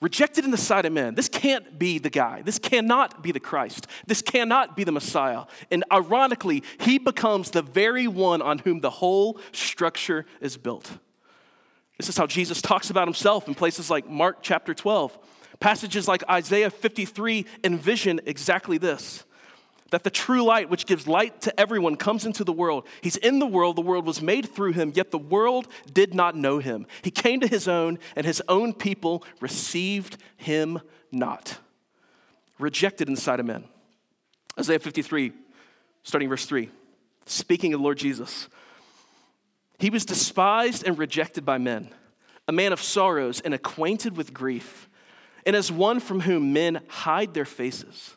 rejected 0.04 0.44
in 0.44 0.50
the 0.50 0.58
sight 0.58 0.84
of 0.84 0.92
men. 0.92 1.14
This 1.14 1.30
can't 1.30 1.78
be 1.78 1.98
the 1.98 2.10
guy. 2.10 2.42
This 2.42 2.58
cannot 2.58 3.22
be 3.22 3.32
the 3.32 3.40
Christ. 3.40 3.86
This 4.06 4.20
cannot 4.20 4.76
be 4.76 4.84
the 4.84 4.92
Messiah. 4.92 5.44
And 5.70 5.82
ironically, 5.90 6.62
he 6.78 6.98
becomes 6.98 7.50
the 7.50 7.62
very 7.62 8.06
one 8.06 8.42
on 8.42 8.58
whom 8.58 8.80
the 8.80 8.90
whole 8.90 9.40
structure 9.52 10.26
is 10.42 10.58
built. 10.58 10.98
This 11.96 12.10
is 12.10 12.18
how 12.18 12.26
Jesus 12.26 12.60
talks 12.60 12.90
about 12.90 13.08
himself 13.08 13.48
in 13.48 13.54
places 13.54 13.88
like 13.88 14.06
Mark 14.06 14.38
chapter 14.42 14.74
12. 14.74 15.16
Passages 15.58 16.06
like 16.06 16.22
Isaiah 16.28 16.68
53 16.68 17.46
envision 17.64 18.20
exactly 18.26 18.76
this 18.76 19.24
that 19.94 20.02
the 20.02 20.10
true 20.10 20.42
light, 20.42 20.68
which 20.68 20.86
gives 20.86 21.06
light 21.06 21.40
to 21.42 21.60
everyone, 21.60 21.94
comes 21.94 22.26
into 22.26 22.42
the 22.42 22.52
world. 22.52 22.84
He's 23.00 23.16
in 23.16 23.38
the 23.38 23.46
world, 23.46 23.76
the 23.76 23.80
world 23.80 24.04
was 24.04 24.20
made 24.20 24.52
through 24.52 24.72
him, 24.72 24.90
yet 24.92 25.12
the 25.12 25.18
world 25.18 25.68
did 25.92 26.14
not 26.14 26.34
know 26.34 26.58
him. 26.58 26.88
He 27.02 27.12
came 27.12 27.38
to 27.38 27.46
his 27.46 27.68
own, 27.68 28.00
and 28.16 28.26
his 28.26 28.42
own 28.48 28.72
people 28.72 29.22
received 29.40 30.16
him 30.36 30.80
not. 31.12 31.58
Rejected 32.58 33.06
in 33.06 33.14
the 33.14 33.20
sight 33.20 33.38
of 33.38 33.46
men. 33.46 33.62
Isaiah 34.58 34.80
53, 34.80 35.30
starting 36.02 36.28
verse 36.28 36.44
3, 36.44 36.70
speaking 37.26 37.72
of 37.72 37.80
Lord 37.80 37.98
Jesus. 37.98 38.48
He 39.78 39.90
was 39.90 40.04
despised 40.04 40.84
and 40.84 40.98
rejected 40.98 41.44
by 41.44 41.58
men, 41.58 41.90
a 42.48 42.52
man 42.52 42.72
of 42.72 42.82
sorrows 42.82 43.40
and 43.40 43.54
acquainted 43.54 44.16
with 44.16 44.34
grief, 44.34 44.88
and 45.46 45.54
as 45.54 45.70
one 45.70 46.00
from 46.00 46.22
whom 46.22 46.52
men 46.52 46.80
hide 46.88 47.32
their 47.32 47.44
faces. 47.44 48.16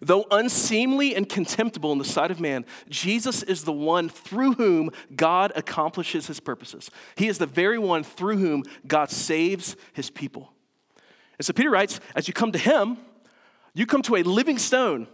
Though 0.00 0.26
unseemly 0.30 1.14
and 1.14 1.28
contemptible 1.28 1.92
in 1.92 1.98
the 1.98 2.04
sight 2.04 2.30
of 2.30 2.40
man, 2.40 2.66
Jesus 2.88 3.42
is 3.42 3.64
the 3.64 3.72
one 3.72 4.08
through 4.08 4.54
whom 4.54 4.90
God 5.14 5.52
accomplishes 5.54 6.26
his 6.26 6.40
purposes. 6.40 6.90
He 7.16 7.28
is 7.28 7.38
the 7.38 7.46
very 7.46 7.78
one 7.78 8.02
through 8.02 8.38
whom 8.38 8.64
God 8.86 9.10
saves 9.10 9.76
his 9.92 10.10
people. 10.10 10.52
And 11.38 11.46
so 11.46 11.52
Peter 11.52 11.70
writes, 11.70 12.00
as 12.14 12.26
you 12.28 12.34
come 12.34 12.52
to 12.52 12.58
him, 12.58 12.98
you 13.72 13.86
come 13.86 14.02
to 14.02 14.16
a 14.16 14.22
living 14.22 14.58
stone, 14.58 15.06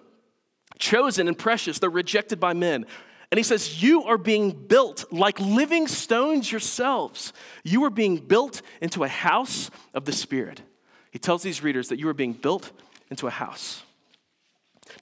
chosen 0.78 1.28
and 1.28 1.38
precious, 1.38 1.78
though 1.78 1.88
rejected 1.88 2.40
by 2.40 2.52
men. 2.52 2.86
And 3.30 3.38
he 3.38 3.44
says, 3.44 3.82
You 3.82 4.04
are 4.04 4.18
being 4.18 4.50
built 4.50 5.04
like 5.12 5.38
living 5.38 5.88
stones 5.88 6.50
yourselves. 6.50 7.32
You 7.64 7.84
are 7.84 7.90
being 7.90 8.16
built 8.16 8.60
into 8.80 9.04
a 9.04 9.08
house 9.08 9.70
of 9.94 10.04
the 10.04 10.12
Spirit. 10.12 10.62
He 11.10 11.18
tells 11.18 11.42
these 11.42 11.62
readers 11.62 11.88
that 11.88 11.98
you 11.98 12.08
are 12.08 12.14
being 12.14 12.32
built 12.32 12.72
into 13.10 13.26
a 13.26 13.30
house. 13.30 13.82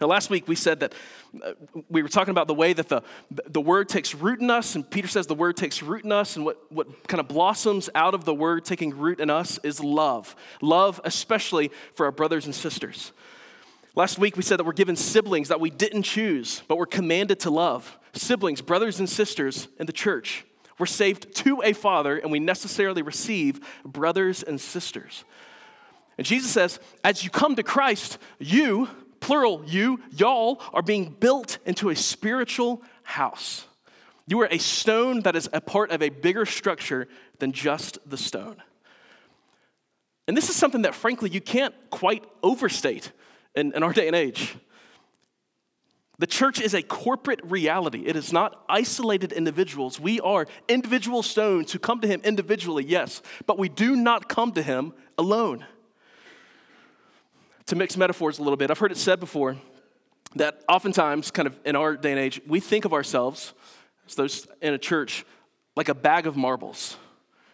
Now, 0.00 0.06
last 0.06 0.30
week 0.30 0.48
we 0.48 0.54
said 0.54 0.80
that 0.80 0.94
uh, 1.42 1.52
we 1.88 2.02
were 2.02 2.08
talking 2.08 2.30
about 2.30 2.46
the 2.46 2.54
way 2.54 2.72
that 2.72 2.88
the, 2.88 3.02
the 3.30 3.60
word 3.60 3.88
takes 3.88 4.14
root 4.14 4.40
in 4.40 4.50
us, 4.50 4.74
and 4.74 4.88
Peter 4.88 5.08
says 5.08 5.26
the 5.26 5.34
word 5.34 5.56
takes 5.56 5.82
root 5.82 6.04
in 6.04 6.12
us, 6.12 6.36
and 6.36 6.44
what, 6.44 6.70
what 6.70 7.08
kind 7.08 7.20
of 7.20 7.28
blossoms 7.28 7.90
out 7.94 8.14
of 8.14 8.24
the 8.24 8.34
word 8.34 8.64
taking 8.64 8.96
root 8.96 9.20
in 9.20 9.30
us 9.30 9.58
is 9.62 9.82
love. 9.82 10.34
Love, 10.60 11.00
especially 11.04 11.70
for 11.94 12.06
our 12.06 12.12
brothers 12.12 12.46
and 12.46 12.54
sisters. 12.54 13.12
Last 13.94 14.18
week 14.18 14.36
we 14.36 14.42
said 14.42 14.58
that 14.58 14.64
we're 14.64 14.72
given 14.72 14.96
siblings 14.96 15.48
that 15.48 15.60
we 15.60 15.70
didn't 15.70 16.04
choose, 16.04 16.62
but 16.68 16.78
we're 16.78 16.86
commanded 16.86 17.40
to 17.40 17.50
love. 17.50 17.98
Siblings, 18.12 18.60
brothers 18.60 19.00
and 19.00 19.08
sisters 19.08 19.68
in 19.78 19.86
the 19.86 19.92
church. 19.92 20.44
We're 20.78 20.86
saved 20.86 21.34
to 21.36 21.62
a 21.64 21.72
father, 21.72 22.16
and 22.16 22.30
we 22.30 22.38
necessarily 22.38 23.02
receive 23.02 23.60
brothers 23.84 24.44
and 24.44 24.60
sisters. 24.60 25.24
And 26.16 26.26
Jesus 26.26 26.50
says, 26.50 26.78
as 27.02 27.24
you 27.24 27.30
come 27.30 27.56
to 27.56 27.62
Christ, 27.62 28.18
you, 28.38 28.88
plural, 29.28 29.62
you, 29.66 30.00
y'all, 30.16 30.58
are 30.72 30.80
being 30.80 31.14
built 31.20 31.58
into 31.66 31.90
a 31.90 31.94
spiritual 31.94 32.82
house. 33.02 33.66
You 34.26 34.40
are 34.40 34.48
a 34.50 34.56
stone 34.56 35.20
that 35.20 35.36
is 35.36 35.50
a 35.52 35.60
part 35.60 35.90
of 35.90 36.02
a 36.02 36.08
bigger 36.08 36.46
structure 36.46 37.08
than 37.38 37.52
just 37.52 37.98
the 38.08 38.16
stone. 38.16 38.56
And 40.26 40.34
this 40.34 40.48
is 40.48 40.56
something 40.56 40.80
that, 40.80 40.94
frankly, 40.94 41.28
you 41.28 41.42
can't 41.42 41.74
quite 41.90 42.24
overstate 42.42 43.12
in, 43.54 43.74
in 43.74 43.82
our 43.82 43.92
day 43.92 44.06
and 44.06 44.16
age. 44.16 44.56
The 46.18 46.26
church 46.26 46.58
is 46.58 46.72
a 46.72 46.80
corporate 46.80 47.40
reality. 47.44 48.06
It 48.06 48.16
is 48.16 48.32
not 48.32 48.64
isolated 48.66 49.32
individuals. 49.32 50.00
We 50.00 50.20
are 50.20 50.46
individual 50.70 51.22
stones 51.22 51.70
who 51.70 51.78
come 51.78 52.00
to 52.00 52.08
Him 52.08 52.22
individually, 52.24 52.82
yes, 52.82 53.20
but 53.44 53.58
we 53.58 53.68
do 53.68 53.94
not 53.94 54.30
come 54.30 54.52
to 54.52 54.62
Him 54.62 54.94
alone 55.18 55.66
to 57.68 57.76
mix 57.76 57.96
metaphors 57.96 58.38
a 58.38 58.42
little 58.42 58.56
bit, 58.56 58.70
I've 58.70 58.78
heard 58.78 58.92
it 58.92 58.96
said 58.96 59.20
before 59.20 59.56
that 60.36 60.62
oftentimes, 60.68 61.30
kind 61.30 61.46
of 61.46 61.58
in 61.64 61.76
our 61.76 61.96
day 61.96 62.10
and 62.10 62.18
age, 62.20 62.40
we 62.46 62.60
think 62.60 62.84
of 62.84 62.92
ourselves 62.92 63.54
as 64.06 64.14
those 64.14 64.48
in 64.62 64.74
a 64.74 64.78
church 64.78 65.24
like 65.76 65.88
a 65.88 65.94
bag 65.94 66.26
of 66.26 66.36
marbles. 66.36 66.96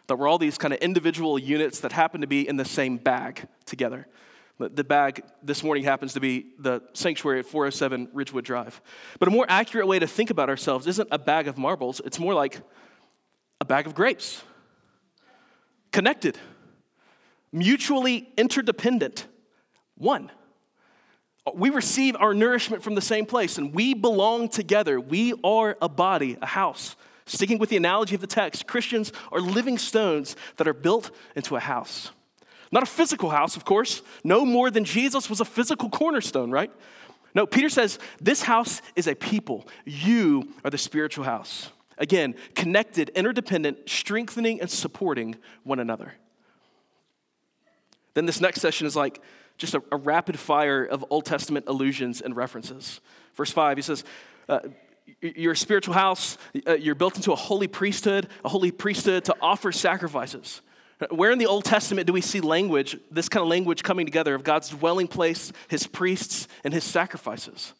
That 0.06 0.16
we're 0.16 0.28
all 0.28 0.38
these 0.38 0.56
kind 0.56 0.72
of 0.72 0.80
individual 0.80 1.38
units 1.38 1.80
that 1.80 1.92
happen 1.92 2.20
to 2.20 2.26
be 2.26 2.46
in 2.46 2.56
the 2.56 2.64
same 2.64 2.96
bag 2.96 3.46
together. 3.66 4.06
The 4.58 4.84
bag 4.84 5.24
this 5.42 5.64
morning 5.64 5.82
happens 5.82 6.12
to 6.12 6.20
be 6.20 6.46
the 6.60 6.80
sanctuary 6.92 7.40
at 7.40 7.46
407 7.46 8.10
Ridgewood 8.12 8.44
Drive. 8.44 8.80
But 9.18 9.26
a 9.26 9.32
more 9.32 9.46
accurate 9.48 9.88
way 9.88 9.98
to 9.98 10.06
think 10.06 10.30
about 10.30 10.48
ourselves 10.48 10.86
isn't 10.86 11.08
a 11.10 11.18
bag 11.18 11.48
of 11.48 11.58
marbles, 11.58 12.00
it's 12.04 12.20
more 12.20 12.34
like 12.34 12.60
a 13.60 13.64
bag 13.64 13.86
of 13.86 13.96
grapes. 13.96 14.44
Connected, 15.90 16.38
mutually 17.50 18.28
interdependent, 18.36 19.26
one. 19.96 20.30
We 21.54 21.70
receive 21.70 22.16
our 22.16 22.32
nourishment 22.32 22.82
from 22.82 22.94
the 22.94 23.02
same 23.02 23.26
place 23.26 23.58
and 23.58 23.74
we 23.74 23.94
belong 23.94 24.48
together. 24.48 24.98
We 25.00 25.34
are 25.44 25.76
a 25.82 25.88
body, 25.88 26.38
a 26.40 26.46
house. 26.46 26.96
Sticking 27.26 27.58
with 27.58 27.70
the 27.70 27.76
analogy 27.76 28.14
of 28.14 28.20
the 28.20 28.26
text, 28.26 28.66
Christians 28.66 29.12
are 29.32 29.40
living 29.40 29.78
stones 29.78 30.36
that 30.56 30.68
are 30.68 30.74
built 30.74 31.10
into 31.34 31.56
a 31.56 31.60
house. 31.60 32.10
Not 32.70 32.82
a 32.82 32.86
physical 32.86 33.30
house, 33.30 33.56
of 33.56 33.64
course, 33.64 34.02
no 34.24 34.44
more 34.44 34.70
than 34.70 34.84
Jesus 34.84 35.30
was 35.30 35.40
a 35.40 35.44
physical 35.44 35.88
cornerstone, 35.88 36.50
right? 36.50 36.70
No, 37.34 37.46
Peter 37.46 37.68
says 37.68 37.98
this 38.20 38.42
house 38.42 38.82
is 38.96 39.06
a 39.06 39.14
people. 39.14 39.66
You 39.84 40.48
are 40.64 40.70
the 40.70 40.78
spiritual 40.78 41.24
house. 41.24 41.70
Again, 41.98 42.34
connected, 42.54 43.10
interdependent, 43.10 43.88
strengthening, 43.88 44.60
and 44.60 44.70
supporting 44.70 45.36
one 45.62 45.78
another. 45.78 46.14
Then 48.14 48.26
this 48.26 48.40
next 48.40 48.60
session 48.60 48.86
is 48.86 48.96
like, 48.96 49.20
just 49.56 49.74
a, 49.74 49.82
a 49.92 49.96
rapid 49.96 50.38
fire 50.38 50.84
of 50.84 51.04
Old 51.10 51.24
Testament 51.24 51.66
allusions 51.68 52.20
and 52.20 52.36
references. 52.36 53.00
Verse 53.34 53.50
5, 53.50 53.76
he 53.76 53.82
says, 53.82 54.04
uh, 54.48 54.60
You're 55.20 55.52
a 55.52 55.56
spiritual 55.56 55.94
house, 55.94 56.38
uh, 56.66 56.74
you're 56.74 56.94
built 56.94 57.16
into 57.16 57.32
a 57.32 57.36
holy 57.36 57.68
priesthood, 57.68 58.28
a 58.44 58.48
holy 58.48 58.70
priesthood 58.70 59.24
to 59.26 59.36
offer 59.40 59.72
sacrifices. 59.72 60.60
Where 61.10 61.32
in 61.32 61.38
the 61.38 61.46
Old 61.46 61.64
Testament 61.64 62.06
do 62.06 62.12
we 62.12 62.20
see 62.20 62.40
language, 62.40 62.96
this 63.10 63.28
kind 63.28 63.42
of 63.42 63.48
language 63.48 63.82
coming 63.82 64.06
together 64.06 64.34
of 64.34 64.44
God's 64.44 64.70
dwelling 64.70 65.08
place, 65.08 65.52
his 65.68 65.86
priests, 65.86 66.48
and 66.62 66.72
his 66.72 66.84
sacrifices? 66.84 67.74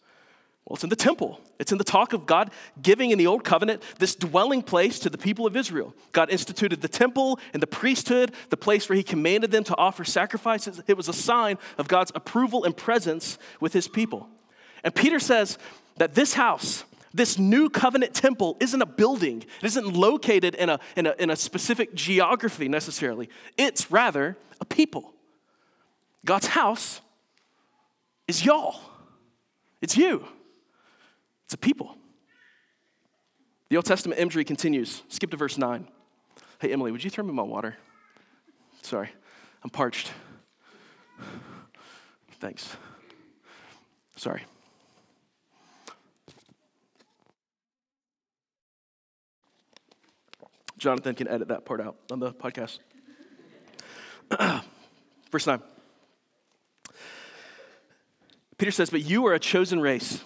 Well, 0.66 0.76
it's 0.76 0.84
in 0.84 0.88
the 0.88 0.96
temple. 0.96 1.40
It's 1.58 1.72
in 1.72 1.78
the 1.78 1.84
talk 1.84 2.14
of 2.14 2.24
God 2.24 2.50
giving 2.80 3.10
in 3.10 3.18
the 3.18 3.26
Old 3.26 3.44
Covenant 3.44 3.82
this 3.98 4.14
dwelling 4.14 4.62
place 4.62 4.98
to 5.00 5.10
the 5.10 5.18
people 5.18 5.46
of 5.46 5.56
Israel. 5.56 5.94
God 6.12 6.30
instituted 6.30 6.80
the 6.80 6.88
temple 6.88 7.38
and 7.52 7.62
the 7.62 7.66
priesthood, 7.66 8.32
the 8.48 8.56
place 8.56 8.88
where 8.88 8.96
He 8.96 9.02
commanded 9.02 9.50
them 9.50 9.64
to 9.64 9.76
offer 9.76 10.04
sacrifices. 10.04 10.82
It 10.86 10.96
was 10.96 11.08
a 11.08 11.12
sign 11.12 11.58
of 11.76 11.86
God's 11.86 12.12
approval 12.14 12.64
and 12.64 12.74
presence 12.74 13.36
with 13.60 13.74
His 13.74 13.88
people. 13.88 14.26
And 14.82 14.94
Peter 14.94 15.18
says 15.18 15.58
that 15.98 16.14
this 16.14 16.32
house, 16.32 16.84
this 17.12 17.38
new 17.38 17.68
covenant 17.68 18.14
temple, 18.14 18.56
isn't 18.58 18.80
a 18.80 18.86
building, 18.86 19.44
it 19.60 19.66
isn't 19.66 19.94
located 19.94 20.54
in 20.54 20.70
a, 20.70 20.80
in 20.96 21.06
a, 21.06 21.14
in 21.18 21.28
a 21.28 21.36
specific 21.36 21.94
geography 21.94 22.68
necessarily. 22.68 23.28
It's 23.58 23.90
rather 23.90 24.38
a 24.62 24.64
people. 24.64 25.12
God's 26.24 26.46
house 26.46 27.02
is 28.26 28.46
y'all, 28.46 28.80
it's 29.82 29.98
you. 29.98 30.24
It's 31.44 31.54
a 31.54 31.58
people. 31.58 31.96
The 33.68 33.76
Old 33.76 33.86
Testament 33.86 34.20
imagery 34.20 34.44
continues. 34.44 35.02
Skip 35.08 35.30
to 35.30 35.36
verse 35.36 35.58
9. 35.58 35.88
Hey, 36.60 36.72
Emily, 36.72 36.92
would 36.92 37.02
you 37.02 37.10
throw 37.10 37.24
me 37.24 37.32
my 37.32 37.42
water? 37.42 37.76
Sorry, 38.82 39.10
I'm 39.62 39.70
parched. 39.70 40.12
Thanks. 42.40 42.76
Sorry. 44.16 44.42
Jonathan 50.78 51.14
can 51.14 51.28
edit 51.28 51.48
that 51.48 51.64
part 51.64 51.80
out 51.80 51.96
on 52.10 52.20
the 52.20 52.32
podcast. 52.32 52.78
Verse 55.30 55.46
9. 55.46 55.62
Peter 58.58 58.70
says, 58.70 58.90
But 58.90 59.02
you 59.02 59.26
are 59.26 59.32
a 59.32 59.38
chosen 59.38 59.80
race 59.80 60.22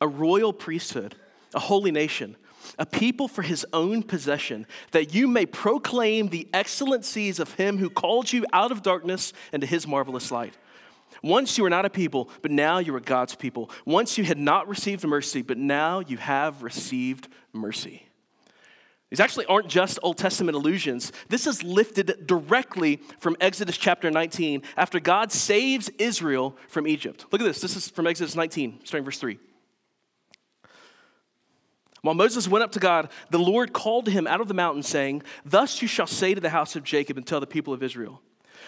a 0.00 0.08
royal 0.08 0.52
priesthood, 0.52 1.14
a 1.54 1.58
holy 1.58 1.90
nation, 1.90 2.36
a 2.78 2.86
people 2.86 3.28
for 3.28 3.42
his 3.42 3.66
own 3.72 4.02
possession, 4.02 4.66
that 4.92 5.14
you 5.14 5.26
may 5.26 5.46
proclaim 5.46 6.28
the 6.28 6.48
excellencies 6.52 7.38
of 7.38 7.54
him 7.54 7.78
who 7.78 7.90
called 7.90 8.32
you 8.32 8.44
out 8.52 8.72
of 8.72 8.82
darkness 8.82 9.32
into 9.52 9.66
his 9.66 9.86
marvelous 9.86 10.30
light. 10.30 10.56
Once 11.22 11.58
you 11.58 11.64
were 11.64 11.70
not 11.70 11.84
a 11.84 11.90
people, 11.90 12.30
but 12.42 12.50
now 12.50 12.78
you 12.78 12.94
are 12.94 13.00
God's 13.00 13.34
people. 13.34 13.70
Once 13.84 14.16
you 14.16 14.24
had 14.24 14.38
not 14.38 14.68
received 14.68 15.04
mercy, 15.06 15.42
but 15.42 15.58
now 15.58 16.00
you 16.00 16.16
have 16.16 16.62
received 16.62 17.28
mercy. 17.52 18.06
These 19.10 19.20
actually 19.20 19.46
aren't 19.46 19.66
just 19.66 19.98
Old 20.04 20.18
Testament 20.18 20.56
allusions. 20.56 21.10
This 21.28 21.48
is 21.48 21.64
lifted 21.64 22.26
directly 22.26 23.00
from 23.18 23.36
Exodus 23.40 23.76
chapter 23.76 24.08
19 24.08 24.62
after 24.76 25.00
God 25.00 25.32
saves 25.32 25.90
Israel 25.98 26.56
from 26.68 26.86
Egypt. 26.86 27.26
Look 27.32 27.40
at 27.40 27.44
this. 27.44 27.60
This 27.60 27.74
is 27.76 27.88
from 27.88 28.06
Exodus 28.06 28.36
19, 28.36 28.80
starting 28.84 29.04
verse 29.04 29.18
3. 29.18 29.38
While 32.02 32.14
Moses 32.14 32.48
went 32.48 32.64
up 32.64 32.72
to 32.72 32.78
God, 32.78 33.10
the 33.30 33.38
Lord 33.38 33.72
called 33.72 34.06
to 34.06 34.10
him 34.10 34.26
out 34.26 34.40
of 34.40 34.48
the 34.48 34.54
mountain, 34.54 34.82
saying, 34.82 35.22
Thus 35.44 35.82
you 35.82 35.88
shall 35.88 36.06
say 36.06 36.34
to 36.34 36.40
the 36.40 36.50
house 36.50 36.76
of 36.76 36.84
Jacob 36.84 37.16
and 37.16 37.26
tell 37.26 37.40
the 37.40 37.46
people 37.46 37.74
of 37.74 37.82
Israel, 37.82 38.22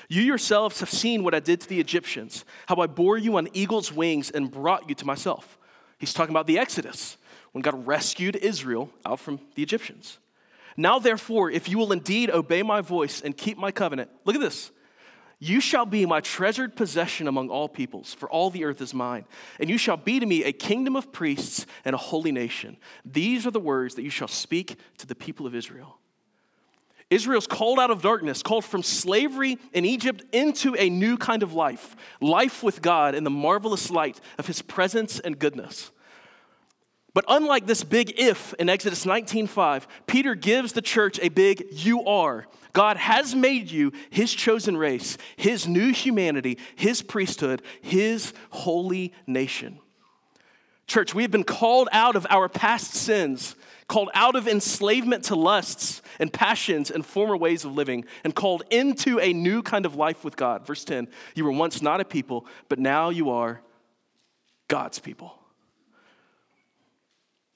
You 0.09 0.23
yourselves 0.23 0.81
have 0.81 0.91
seen 0.91 1.25
what 1.25 1.35
I 1.35 1.41
did 1.41 1.61
to 1.63 1.69
the 1.69 1.81
Egyptians, 1.81 2.45
how 2.67 2.77
I 2.77 2.87
bore 2.87 3.17
you 3.17 3.37
on 3.37 3.49
eagle's 3.53 3.93
wings 3.93 4.31
and 4.31 4.51
brought 4.51 4.89
you 4.89 4.95
to 4.97 5.07
myself. 5.07 5.59
He's 5.99 6.13
talking 6.13 6.33
about 6.33 6.47
the 6.47 6.59
Exodus, 6.59 7.17
when 7.53 7.63
God 7.63 7.87
rescued 7.87 8.37
Israel 8.37 8.91
out 9.07 9.21
from 9.21 9.41
the 9.55 9.63
Egyptians. 9.63 10.19
Now, 10.77 10.99
therefore, 10.99 11.51
if 11.51 11.69
you 11.69 11.79
will 11.79 11.93
indeed 11.93 12.31
obey 12.31 12.63
my 12.63 12.81
voice 12.81 13.21
and 13.21 13.37
keep 13.37 13.59
my 13.59 13.71
covenant, 13.71 14.11
look 14.25 14.35
at 14.35 14.41
this, 14.41 14.71
You 15.45 15.61
shall 15.61 15.87
be 15.87 16.07
my 16.07 16.21
treasured 16.21 16.77
possession 16.77 17.27
among 17.27 17.49
all 17.49 17.69
peoples, 17.69 18.15
for 18.15 18.31
all 18.31 18.49
the 18.49 18.63
earth 18.63 18.81
is 18.81 18.95
mine. 18.95 19.25
And 19.59 19.69
you 19.69 19.77
shall 19.77 19.97
be 19.97 20.21
to 20.21 20.25
me 20.25 20.45
a 20.45 20.53
kingdom 20.53 20.95
of 20.95 21.11
priests 21.11 21.67
and 21.85 21.97
a 21.97 21.99
holy 21.99 22.31
nation. 22.31 22.77
These 23.05 23.45
are 23.45 23.51
the 23.51 23.59
words 23.59 23.97
that 23.97 24.05
you 24.05 24.09
shall 24.09 24.29
speak 24.29 24.77
to 24.99 25.07
the 25.09 25.17
people 25.17 25.45
of 25.45 25.57
Israel. 25.57 25.99
Israel's 27.11 27.49
called 27.49 27.81
out 27.81 27.91
of 27.91 28.03
darkness, 28.03 28.41
called 28.41 28.65
from 28.65 28.85
slavery 28.85 29.59
in 29.73 29.85
Egypt 29.85 30.23
into 30.31 30.77
a 30.77 30.89
new 30.89 31.17
kind 31.17 31.43
of 31.43 31.53
life 31.53 31.97
life 32.21 32.63
with 32.63 32.81
God 32.81 33.17
in 33.17 33.25
the 33.25 33.29
marvelous 33.29 33.91
light 33.91 34.21
of 34.39 34.47
his 34.47 34.63
presence 34.63 35.19
and 35.19 35.41
goodness. 35.41 35.91
But 37.15 37.25
unlike 37.27 37.67
this 37.67 37.83
big 37.83 38.15
if 38.17 38.55
in 38.61 38.69
Exodus 38.69 39.05
19:5, 39.05 39.89
Peter 40.07 40.37
gives 40.37 40.73
the 40.73 40.83
church 40.83 41.19
a 41.21 41.31
big 41.31 41.67
you 41.73 42.05
are. 42.05 42.47
God 42.73 42.97
has 42.97 43.35
made 43.35 43.71
you 43.71 43.93
his 44.11 44.33
chosen 44.33 44.77
race, 44.77 45.19
his 45.37 45.69
new 45.69 45.93
humanity, 45.93 46.59
his 46.75 47.03
priesthood, 47.03 47.63
his 47.81 48.33
holy 48.51 49.13
nation. 49.27 49.79
Church, 50.87 51.15
we 51.15 51.23
have 51.23 51.31
been 51.31 51.45
called 51.45 51.89
out 51.93 52.17
of 52.17 52.27
our 52.29 52.49
past 52.49 52.95
sins, 52.95 53.55
called 53.89 54.11
out 54.15 54.37
of 54.37 54.49
enslavement 54.49 55.25
to 55.25 55.35
lusts 55.35 56.03
and 56.19 56.33
passions 56.33 56.91
and 56.91 57.05
former 57.05 57.37
ways 57.37 57.65
of 57.65 57.75
living, 57.75 58.05
and 58.25 58.35
called 58.35 58.63
into 58.71 59.19
a 59.21 59.33
new 59.33 59.63
kind 59.63 59.87
of 59.87 59.95
life 59.95 60.25
with 60.25 60.37
God. 60.37 60.67
Verse 60.67 60.85
10 60.85 61.09
You 61.35 61.45
were 61.45 61.53
once 61.53 61.83
not 61.83 62.01
a 62.01 62.05
people, 62.05 62.47
but 62.69 62.79
now 62.79 63.11
you 63.11 63.31
are 63.31 63.61
God's 64.69 64.99
people. 64.99 65.39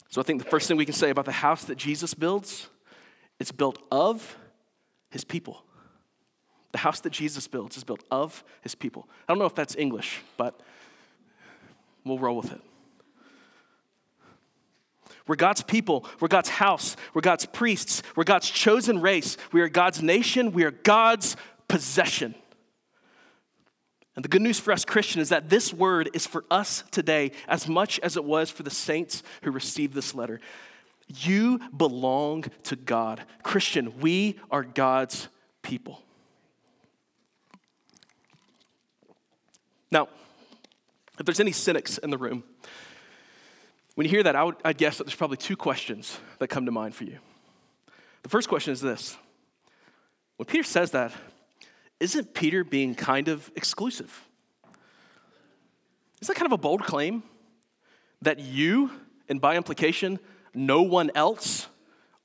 So 0.09 0.21
I 0.21 0.25
think 0.25 0.43
the 0.43 0.49
first 0.49 0.69
thing 0.69 0.77
we 0.77 0.87
can 0.87 0.95
say 0.95 1.11
about 1.11 1.25
the 1.25 1.33
house 1.33 1.65
that 1.65 1.77
Jesus 1.77 2.15
builds, 2.15 2.69
it's 3.39 3.53
built 3.53 3.83
of 3.91 4.37
his 5.11 5.25
people. 5.25 5.63
The 6.73 6.79
house 6.79 7.01
that 7.01 7.11
Jesus 7.11 7.49
builds 7.49 7.77
is 7.77 7.85
built 7.85 8.05
of 8.11 8.45
his 8.61 8.75
people. 8.75 9.09
I 9.29 9.33
don't 9.33 9.39
know 9.39 9.47
if 9.47 9.55
that's 9.55 9.77
English, 9.77 10.21
but 10.37 10.61
we'll 12.05 12.19
roll 12.19 12.37
with 12.37 12.53
it. 12.53 12.61
We're 15.27 15.37
God's 15.37 15.63
people. 15.63 16.07
We're 16.21 16.29
God's 16.29 16.49
house. 16.49 16.97
We're 17.13 17.23
God's 17.23 17.47
priests. 17.47 18.03
We're 18.15 18.25
God's 18.25 18.49
chosen 18.49 19.01
race. 19.01 19.37
We 19.53 19.61
are 19.61 19.69
God's 19.69 20.03
nation. 20.03 20.53
We 20.53 20.65
are 20.65 20.71
God's 20.71 21.37
possession. 21.67 22.35
And 24.15 24.25
the 24.25 24.29
good 24.29 24.41
news 24.43 24.59
for 24.59 24.73
us 24.73 24.85
Christian 24.85 25.21
is 25.21 25.29
that 25.29 25.51
this 25.51 25.75
word 25.75 26.09
is 26.15 26.27
for 26.27 26.45
us 26.51 26.85
today 26.91 27.33
as 27.49 27.69
much 27.69 28.01
as 28.01 28.17
it 28.17 28.25
was 28.25 28.51
for 28.51 28.63
the 28.63 28.71
saints 28.71 29.23
who 29.43 29.51
received 29.51 29.95
this 29.95 30.15
letter. 30.15 30.41
You 31.09 31.61
belong 31.77 32.45
to 32.65 32.77
God. 32.77 33.25
Christian, 33.43 34.01
we 34.01 34.39
are 34.51 34.63
God's 34.65 35.29
people. 35.63 36.03
Now, 39.91 40.09
if 41.19 41.25
there's 41.25 41.41
any 41.41 41.53
cynics 41.53 41.99
in 41.99 42.11
the 42.11 42.19
room, 42.19 42.43
when 43.95 44.05
you 44.05 44.11
hear 44.11 44.23
that, 44.25 44.37
I 44.37 44.45
would 44.45 44.57
I'd 44.65 44.77
guess 44.77 44.99
that 44.99 45.05
there's 45.05 45.17
probably 45.17 45.39
two 45.39 45.57
questions 45.57 46.19
that 46.39 46.49
come 46.49 46.67
to 46.67 46.73
mind 46.73 46.95
for 46.95 47.05
you. 47.05 47.19
The 48.23 48.29
first 48.29 48.49
question 48.49 48.73
is 48.73 48.81
this 48.81 49.17
When 50.37 50.47
Peter 50.47 50.65
says 50.65 50.91
that, 50.91 51.13
isn't 52.01 52.35
Peter 52.35 52.65
being 52.65 52.95
kind 52.95 53.29
of 53.29 53.51
exclusive? 53.57 54.27
Is 56.21 56.29
that 56.29 56.37
kind 56.37 56.47
of 56.47 56.53
a 56.53 56.59
bold 56.59 56.83
claim? 56.83 57.23
That 58.23 58.39
you, 58.39 58.91
and 59.29 59.41
by 59.41 59.57
implication, 59.57 60.19
no 60.57 60.83
one 60.83 61.11
else 61.15 61.69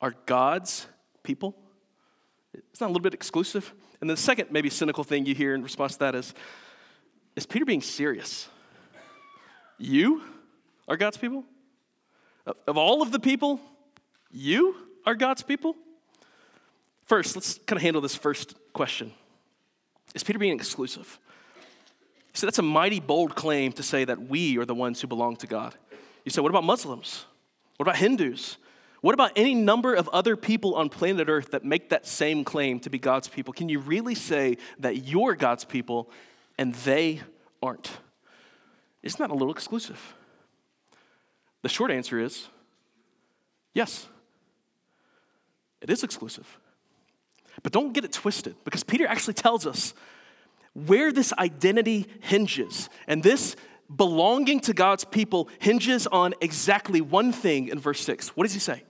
are 0.02 0.16
God's 0.26 0.88
people? 1.24 1.56
It's 2.54 2.82
not 2.82 2.88
a 2.88 2.92
little 2.92 3.02
bit 3.02 3.14
exclusive. 3.14 3.74
And 4.02 4.10
the 4.10 4.18
second, 4.18 4.52
maybe 4.52 4.70
cynical 4.70 5.04
thing 5.04 5.26
you 5.26 5.36
hear 5.36 5.54
in 5.54 5.64
response 5.64 5.94
to 5.94 6.00
that 6.00 6.16
is 6.16 6.34
Is 7.36 7.46
Peter 7.46 7.66
being 7.66 7.82
serious? 7.82 8.50
You 9.78 10.22
are 10.88 10.98
God's 10.98 11.18
people? 11.18 11.44
Of 12.68 12.78
all 12.78 13.02
of 13.02 13.12
the 13.12 13.20
people, 13.20 13.60
you 14.32 14.76
are 15.06 15.16
God's 15.16 15.44
people? 15.44 15.76
First, 17.06 17.36
let's 17.36 17.60
kind 17.66 17.78
of 17.78 17.82
handle 17.82 18.02
this 18.02 18.16
first 18.16 18.56
question 18.74 19.12
Is 20.16 20.24
Peter 20.24 20.40
being 20.40 20.56
exclusive? 20.56 21.20
So 22.34 22.48
that's 22.48 22.60
a 22.60 22.64
mighty 22.64 23.00
bold 23.00 23.36
claim 23.36 23.74
to 23.74 23.84
say 23.84 24.06
that 24.06 24.30
we 24.30 24.58
are 24.58 24.66
the 24.66 24.76
ones 24.76 25.02
who 25.02 25.08
belong 25.08 25.36
to 25.38 25.48
God. 25.48 25.76
You 26.24 26.32
say, 26.32 26.42
what 26.42 26.50
about 26.50 26.64
Muslims? 26.64 27.26
What 27.78 27.84
about 27.84 27.98
Hindus? 27.98 28.58
What 29.02 29.14
about 29.14 29.32
any 29.36 29.56
number 29.56 29.96
of 29.96 30.08
other 30.10 30.36
people 30.36 30.76
on 30.76 30.90
planet 30.90 31.28
Earth 31.28 31.52
that 31.52 31.66
make 31.66 31.90
that 31.90 32.06
same 32.06 32.44
claim 32.44 32.80
to 32.82 32.90
be 32.90 33.00
God's 33.00 33.28
people? 33.28 33.54
Can 33.54 33.68
you 33.68 33.80
really 33.80 34.14
say 34.14 34.58
that 34.80 35.08
you're 35.08 35.36
God's 35.36 35.66
people 35.66 36.10
and 36.58 36.74
they 36.76 37.22
aren't? 37.64 37.92
Isn't 39.02 39.20
that 39.20 39.32
a 39.32 39.34
little 39.34 39.52
exclusive? 39.52 40.14
The 41.64 41.70
short 41.70 41.92
answer 41.92 42.20
is 42.20 42.48
yes, 43.74 44.08
it 45.82 45.90
is 45.90 46.04
exclusive. 46.04 46.60
But 47.64 47.74
don't 47.74 47.94
get 47.94 48.06
it 48.06 48.14
twisted 48.14 48.56
because 48.64 48.84
Peter 48.84 49.08
actually 49.08 49.34
tells 49.34 49.66
us 49.66 49.94
where 50.74 51.12
this 51.12 51.34
identity 51.34 52.08
hinges. 52.22 52.90
And 53.08 53.22
this 53.24 53.56
belonging 53.96 54.60
to 54.62 54.74
God's 54.74 55.04
people 55.04 55.50
hinges 55.60 56.08
on 56.08 56.34
exactly 56.42 57.02
one 57.02 57.32
thing 57.32 57.68
in 57.68 57.80
verse 57.80 58.02
6. 58.02 58.30
What 58.30 58.44
does 58.44 58.54
he 58.54 58.60
say? 58.60 58.84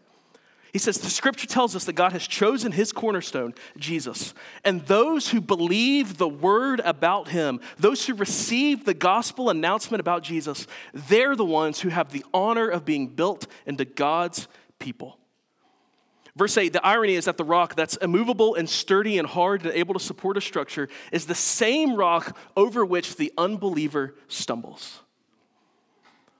He 0.73 0.79
says, 0.79 0.99
The 0.99 1.09
scripture 1.09 1.47
tells 1.47 1.75
us 1.75 1.83
that 1.85 1.93
God 1.93 2.13
has 2.13 2.25
chosen 2.25 2.71
his 2.71 2.93
cornerstone, 2.93 3.53
Jesus. 3.77 4.33
And 4.63 4.85
those 4.85 5.29
who 5.29 5.41
believe 5.41 6.17
the 6.17 6.29
word 6.29 6.79
about 6.85 7.27
him, 7.27 7.59
those 7.77 8.05
who 8.05 8.13
receive 8.13 8.85
the 8.85 8.93
gospel 8.93 9.49
announcement 9.49 9.99
about 9.99 10.23
Jesus, 10.23 10.67
they're 10.93 11.35
the 11.35 11.45
ones 11.45 11.81
who 11.81 11.89
have 11.89 12.11
the 12.11 12.25
honor 12.33 12.67
of 12.67 12.85
being 12.85 13.07
built 13.07 13.47
into 13.65 13.85
God's 13.85 14.47
people. 14.79 15.17
Verse 16.35 16.57
8 16.57 16.73
the 16.73 16.85
irony 16.85 17.15
is 17.15 17.25
that 17.25 17.37
the 17.37 17.43
rock 17.43 17.75
that's 17.75 17.97
immovable 17.97 18.55
and 18.55 18.69
sturdy 18.69 19.17
and 19.17 19.27
hard 19.27 19.65
and 19.65 19.73
able 19.73 19.93
to 19.93 19.99
support 19.99 20.37
a 20.37 20.41
structure 20.41 20.87
is 21.11 21.25
the 21.25 21.35
same 21.35 21.95
rock 21.95 22.37
over 22.55 22.85
which 22.85 23.17
the 23.17 23.33
unbeliever 23.37 24.15
stumbles. 24.27 25.01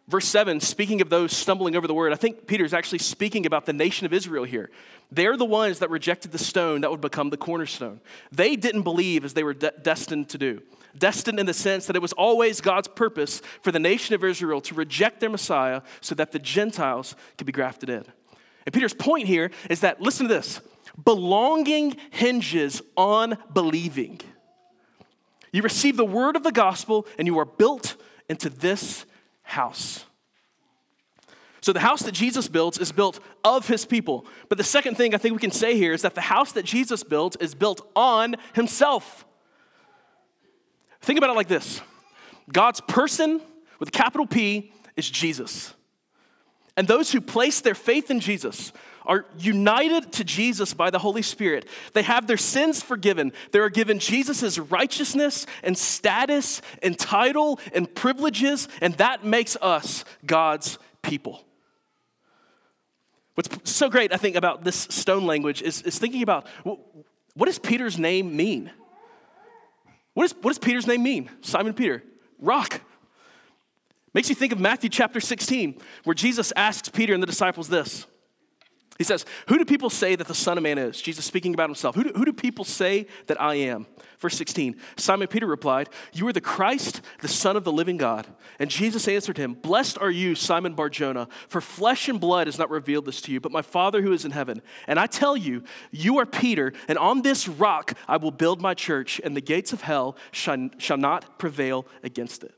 Verse 0.07 0.27
7, 0.27 0.59
speaking 0.59 0.99
of 0.99 1.09
those 1.09 1.31
stumbling 1.31 1.75
over 1.75 1.87
the 1.87 1.93
word, 1.93 2.11
I 2.11 2.17
think 2.17 2.45
Peter 2.45 2.65
is 2.65 2.73
actually 2.73 2.99
speaking 2.99 3.45
about 3.45 3.65
the 3.65 3.71
nation 3.71 4.05
of 4.05 4.11
Israel 4.11 4.43
here. 4.43 4.69
They're 5.09 5.37
the 5.37 5.45
ones 5.45 5.79
that 5.79 5.89
rejected 5.89 6.33
the 6.33 6.37
stone 6.37 6.81
that 6.81 6.91
would 6.91 6.99
become 6.99 7.29
the 7.29 7.37
cornerstone. 7.37 8.01
They 8.29 8.57
didn't 8.57 8.81
believe 8.81 9.23
as 9.23 9.33
they 9.33 9.43
were 9.43 9.53
de- 9.53 9.71
destined 9.81 10.27
to 10.29 10.37
do. 10.37 10.61
Destined 10.97 11.39
in 11.39 11.45
the 11.45 11.53
sense 11.53 11.85
that 11.85 11.95
it 11.95 12.01
was 12.01 12.11
always 12.13 12.59
God's 12.59 12.89
purpose 12.89 13.41
for 13.61 13.71
the 13.71 13.79
nation 13.79 14.13
of 14.13 14.23
Israel 14.23 14.59
to 14.61 14.75
reject 14.75 15.21
their 15.21 15.29
Messiah 15.29 15.81
so 16.01 16.13
that 16.15 16.33
the 16.33 16.39
Gentiles 16.39 17.15
could 17.37 17.47
be 17.47 17.53
grafted 17.53 17.89
in. 17.89 18.03
And 18.65 18.73
Peter's 18.73 18.93
point 18.93 19.27
here 19.27 19.51
is 19.69 19.81
that, 19.81 20.01
listen 20.01 20.27
to 20.27 20.33
this 20.33 20.61
belonging 21.03 21.95
hinges 22.11 22.81
on 22.97 23.37
believing. 23.53 24.19
You 25.51 25.61
receive 25.61 25.97
the 25.97 26.05
word 26.05 26.35
of 26.35 26.43
the 26.43 26.51
gospel 26.51 27.07
and 27.17 27.27
you 27.27 27.37
are 27.39 27.45
built 27.45 27.95
into 28.29 28.49
this 28.49 29.05
house. 29.43 30.05
So, 31.61 31.73
the 31.73 31.79
house 31.79 32.01
that 32.03 32.13
Jesus 32.13 32.47
builds 32.47 32.79
is 32.79 32.91
built 32.91 33.19
of 33.43 33.67
his 33.67 33.85
people. 33.85 34.25
But 34.49 34.57
the 34.57 34.63
second 34.63 34.95
thing 34.95 35.13
I 35.13 35.17
think 35.17 35.33
we 35.33 35.39
can 35.39 35.51
say 35.51 35.77
here 35.77 35.93
is 35.93 36.01
that 36.01 36.15
the 36.15 36.21
house 36.21 36.53
that 36.53 36.65
Jesus 36.65 37.03
builds 37.03 37.35
is 37.37 37.53
built 37.53 37.87
on 37.95 38.35
himself. 38.55 39.25
Think 41.01 41.17
about 41.17 41.29
it 41.29 41.35
like 41.35 41.47
this 41.47 41.81
God's 42.51 42.81
person 42.81 43.41
with 43.79 43.91
capital 43.91 44.25
P 44.25 44.73
is 44.95 45.09
Jesus. 45.09 45.73
And 46.77 46.87
those 46.87 47.11
who 47.11 47.21
place 47.21 47.61
their 47.61 47.75
faith 47.75 48.09
in 48.09 48.19
Jesus 48.19 48.71
are 49.05 49.25
united 49.37 50.11
to 50.13 50.23
Jesus 50.23 50.73
by 50.73 50.89
the 50.89 50.99
Holy 50.99 51.21
Spirit. 51.21 51.67
They 51.93 52.03
have 52.03 52.27
their 52.27 52.37
sins 52.37 52.81
forgiven. 52.81 53.33
They 53.51 53.59
are 53.59 53.69
given 53.69 53.99
Jesus' 53.99 54.57
righteousness 54.57 55.45
and 55.63 55.77
status 55.77 56.61
and 56.81 56.97
title 56.97 57.59
and 57.73 57.93
privileges, 57.93 58.67
and 58.79 58.93
that 58.95 59.25
makes 59.25 59.57
us 59.61 60.05
God's 60.25 60.77
people. 61.01 61.43
What's 63.35 63.71
so 63.71 63.89
great, 63.89 64.13
I 64.13 64.17
think, 64.17 64.35
about 64.35 64.63
this 64.63 64.75
stone 64.75 65.25
language 65.25 65.61
is, 65.61 65.81
is 65.81 65.97
thinking 65.97 66.21
about 66.21 66.47
what 66.63 67.45
does 67.45 67.59
Peter's 67.59 67.97
name 67.97 68.35
mean? 68.35 68.71
What, 70.13 70.25
is, 70.25 70.35
what 70.41 70.51
does 70.51 70.59
Peter's 70.59 70.87
name 70.87 71.03
mean? 71.03 71.29
Simon 71.41 71.73
Peter, 71.73 72.03
rock. 72.39 72.81
Makes 74.13 74.29
you 74.29 74.35
think 74.35 74.51
of 74.51 74.59
Matthew 74.59 74.89
chapter 74.89 75.21
16, 75.21 75.79
where 76.03 76.13
Jesus 76.13 76.51
asks 76.55 76.89
Peter 76.89 77.13
and 77.13 77.23
the 77.23 77.27
disciples 77.27 77.69
this 77.69 78.05
He 78.97 79.05
says, 79.05 79.25
Who 79.47 79.57
do 79.57 79.63
people 79.63 79.89
say 79.89 80.15
that 80.15 80.27
the 80.27 80.35
Son 80.35 80.57
of 80.57 80.63
Man 80.63 80.77
is? 80.77 81.01
Jesus 81.01 81.23
speaking 81.23 81.53
about 81.53 81.69
himself. 81.69 81.95
Who 81.95 82.03
do, 82.03 82.11
who 82.13 82.25
do 82.25 82.33
people 82.33 82.65
say 82.65 83.07
that 83.27 83.41
I 83.41 83.55
am? 83.55 83.87
Verse 84.19 84.35
16 84.35 84.75
Simon 84.97 85.29
Peter 85.29 85.47
replied, 85.47 85.87
You 86.11 86.27
are 86.27 86.33
the 86.33 86.41
Christ, 86.41 86.99
the 87.21 87.29
Son 87.29 87.55
of 87.55 87.63
the 87.63 87.71
living 87.71 87.95
God. 87.95 88.27
And 88.59 88.69
Jesus 88.69 89.07
answered 89.07 89.37
him, 89.37 89.53
Blessed 89.53 89.97
are 89.99 90.11
you, 90.11 90.35
Simon 90.35 90.73
Barjona, 90.73 91.29
for 91.47 91.61
flesh 91.61 92.09
and 92.09 92.19
blood 92.19 92.47
has 92.47 92.59
not 92.59 92.69
revealed 92.69 93.05
this 93.05 93.21
to 93.21 93.31
you, 93.31 93.39
but 93.39 93.53
my 93.53 93.61
Father 93.61 94.01
who 94.01 94.11
is 94.11 94.25
in 94.25 94.31
heaven. 94.31 94.61
And 94.87 94.99
I 94.99 95.07
tell 95.07 95.37
you, 95.37 95.63
you 95.89 96.19
are 96.19 96.25
Peter, 96.25 96.73
and 96.89 96.97
on 96.97 97.21
this 97.21 97.47
rock 97.47 97.93
I 98.09 98.17
will 98.17 98.31
build 98.31 98.61
my 98.61 98.73
church, 98.73 99.21
and 99.23 99.37
the 99.37 99.41
gates 99.41 99.71
of 99.71 99.83
hell 99.83 100.17
shall, 100.31 100.69
shall 100.79 100.97
not 100.97 101.39
prevail 101.39 101.87
against 102.03 102.43
it. 102.43 102.53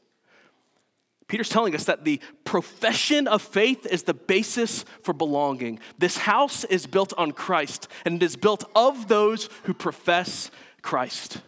Peter's 1.33 1.49
telling 1.49 1.73
us 1.73 1.85
that 1.85 2.03
the 2.03 2.21
profession 2.43 3.27
of 3.27 3.41
faith 3.41 3.87
is 3.87 4.03
the 4.03 4.13
basis 4.13 4.85
for 5.01 5.13
belonging. 5.13 5.79
This 5.97 6.15
house 6.15 6.63
is 6.65 6.85
built 6.85 7.11
on 7.17 7.31
Christ, 7.31 7.87
and 8.05 8.21
it 8.21 8.23
is 8.23 8.35
built 8.35 8.63
of 8.75 9.07
those 9.07 9.49
who 9.63 9.73
profess 9.73 10.51
Christ. 10.83 11.41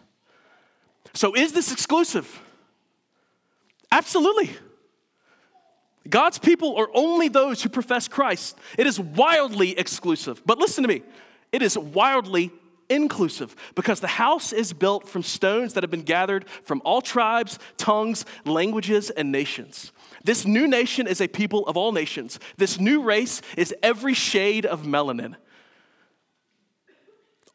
So, 1.14 1.36
is 1.36 1.52
this 1.52 1.70
exclusive? 1.70 2.42
Absolutely. 3.92 4.56
God's 6.10 6.40
people 6.40 6.74
are 6.74 6.88
only 6.92 7.28
those 7.28 7.62
who 7.62 7.68
profess 7.68 8.08
Christ. 8.08 8.58
It 8.76 8.88
is 8.88 8.98
wildly 8.98 9.78
exclusive. 9.78 10.42
But 10.44 10.58
listen 10.58 10.82
to 10.82 10.88
me, 10.88 11.04
it 11.52 11.62
is 11.62 11.78
wildly 11.78 12.50
inclusive 12.88 13.54
because 13.74 14.00
the 14.00 14.06
house 14.06 14.52
is 14.52 14.72
built 14.72 15.08
from 15.08 15.22
stones 15.22 15.74
that 15.74 15.82
have 15.82 15.90
been 15.90 16.02
gathered 16.02 16.48
from 16.64 16.82
all 16.84 17.00
tribes, 17.00 17.58
tongues, 17.76 18.24
languages, 18.44 19.10
and 19.10 19.32
nations. 19.32 19.92
This 20.24 20.44
new 20.44 20.66
nation 20.66 21.06
is 21.06 21.20
a 21.20 21.28
people 21.28 21.66
of 21.66 21.76
all 21.76 21.92
nations. 21.92 22.38
This 22.56 22.80
new 22.80 23.02
race 23.02 23.42
is 23.56 23.74
every 23.82 24.14
shade 24.14 24.66
of 24.66 24.82
melanin. 24.82 25.36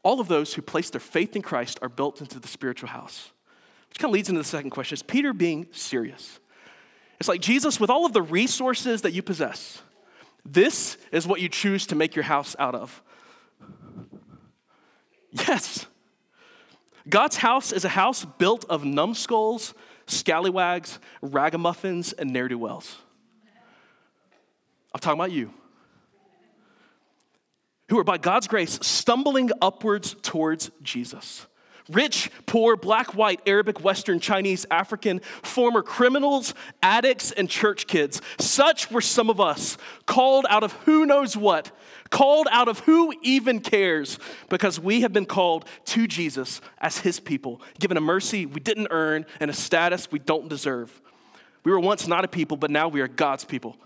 All 0.03 0.19
of 0.19 0.27
those 0.27 0.53
who 0.53 0.61
place 0.61 0.89
their 0.89 1.01
faith 1.01 1.35
in 1.35 1.41
Christ 1.41 1.77
are 1.81 1.89
built 1.89 2.21
into 2.21 2.39
the 2.39 2.47
spiritual 2.47 2.89
house. 2.89 3.31
Which 3.89 3.99
kind 3.99 4.09
of 4.09 4.13
leads 4.13 4.29
into 4.29 4.39
the 4.39 4.47
second 4.47 4.69
question 4.69 4.95
Is 4.95 5.03
Peter 5.03 5.33
being 5.33 5.67
serious? 5.71 6.39
It's 7.19 7.29
like 7.29 7.41
Jesus, 7.41 7.79
with 7.79 7.91
all 7.91 8.05
of 8.05 8.13
the 8.13 8.21
resources 8.21 9.03
that 9.03 9.11
you 9.11 9.21
possess, 9.21 9.83
this 10.43 10.97
is 11.11 11.27
what 11.27 11.39
you 11.39 11.49
choose 11.49 11.85
to 11.87 11.95
make 11.95 12.15
your 12.15 12.23
house 12.23 12.55
out 12.57 12.73
of. 12.73 13.03
Yes. 15.31 15.85
God's 17.09 17.37
house 17.37 17.71
is 17.71 17.85
a 17.85 17.89
house 17.89 18.25
built 18.25 18.65
of 18.69 18.85
numbskulls, 18.85 19.73
scallywags, 20.07 20.99
ragamuffins, 21.21 22.13
and 22.13 22.31
ne'er 22.31 22.47
do 22.47 22.57
wells. 22.57 22.97
I'm 24.93 24.99
talking 24.99 25.19
about 25.19 25.31
you. 25.31 25.53
Who 27.89 27.99
are, 27.99 28.03
by 28.03 28.17
God's 28.17 28.47
grace, 28.47 28.79
stumbling 28.81 29.51
upwards 29.61 30.15
towards 30.21 30.71
Jesus. 30.81 31.45
Rich, 31.91 32.31
poor, 32.45 32.75
black, 32.75 33.15
white, 33.15 33.41
Arabic, 33.45 33.83
Western, 33.83 34.19
Chinese, 34.19 34.65
African, 34.71 35.19
former 35.43 35.81
criminals, 35.81 36.53
addicts, 36.81 37.31
and 37.31 37.49
church 37.49 37.87
kids. 37.87 38.21
Such 38.39 38.89
were 38.91 39.01
some 39.01 39.29
of 39.29 39.39
us, 39.39 39.77
called 40.05 40.45
out 40.49 40.63
of 40.63 40.73
who 40.73 41.05
knows 41.05 41.35
what, 41.35 41.71
called 42.09 42.47
out 42.51 42.67
of 42.67 42.79
who 42.79 43.13
even 43.21 43.59
cares, 43.59 44.19
because 44.49 44.79
we 44.79 45.01
have 45.01 45.13
been 45.13 45.25
called 45.25 45.65
to 45.85 46.07
Jesus 46.07 46.61
as 46.79 46.99
his 46.99 47.19
people, 47.19 47.61
given 47.79 47.97
a 47.97 48.01
mercy 48.01 48.45
we 48.45 48.59
didn't 48.59 48.87
earn 48.91 49.25
and 49.39 49.51
a 49.51 49.53
status 49.53 50.11
we 50.11 50.19
don't 50.19 50.47
deserve. 50.47 51.01
We 51.63 51.71
were 51.71 51.79
once 51.79 52.07
not 52.07 52.25
a 52.25 52.27
people, 52.27 52.57
but 52.57 52.71
now 52.71 52.87
we 52.87 53.01
are 53.01 53.07
God's 53.07 53.45
people. 53.45 53.77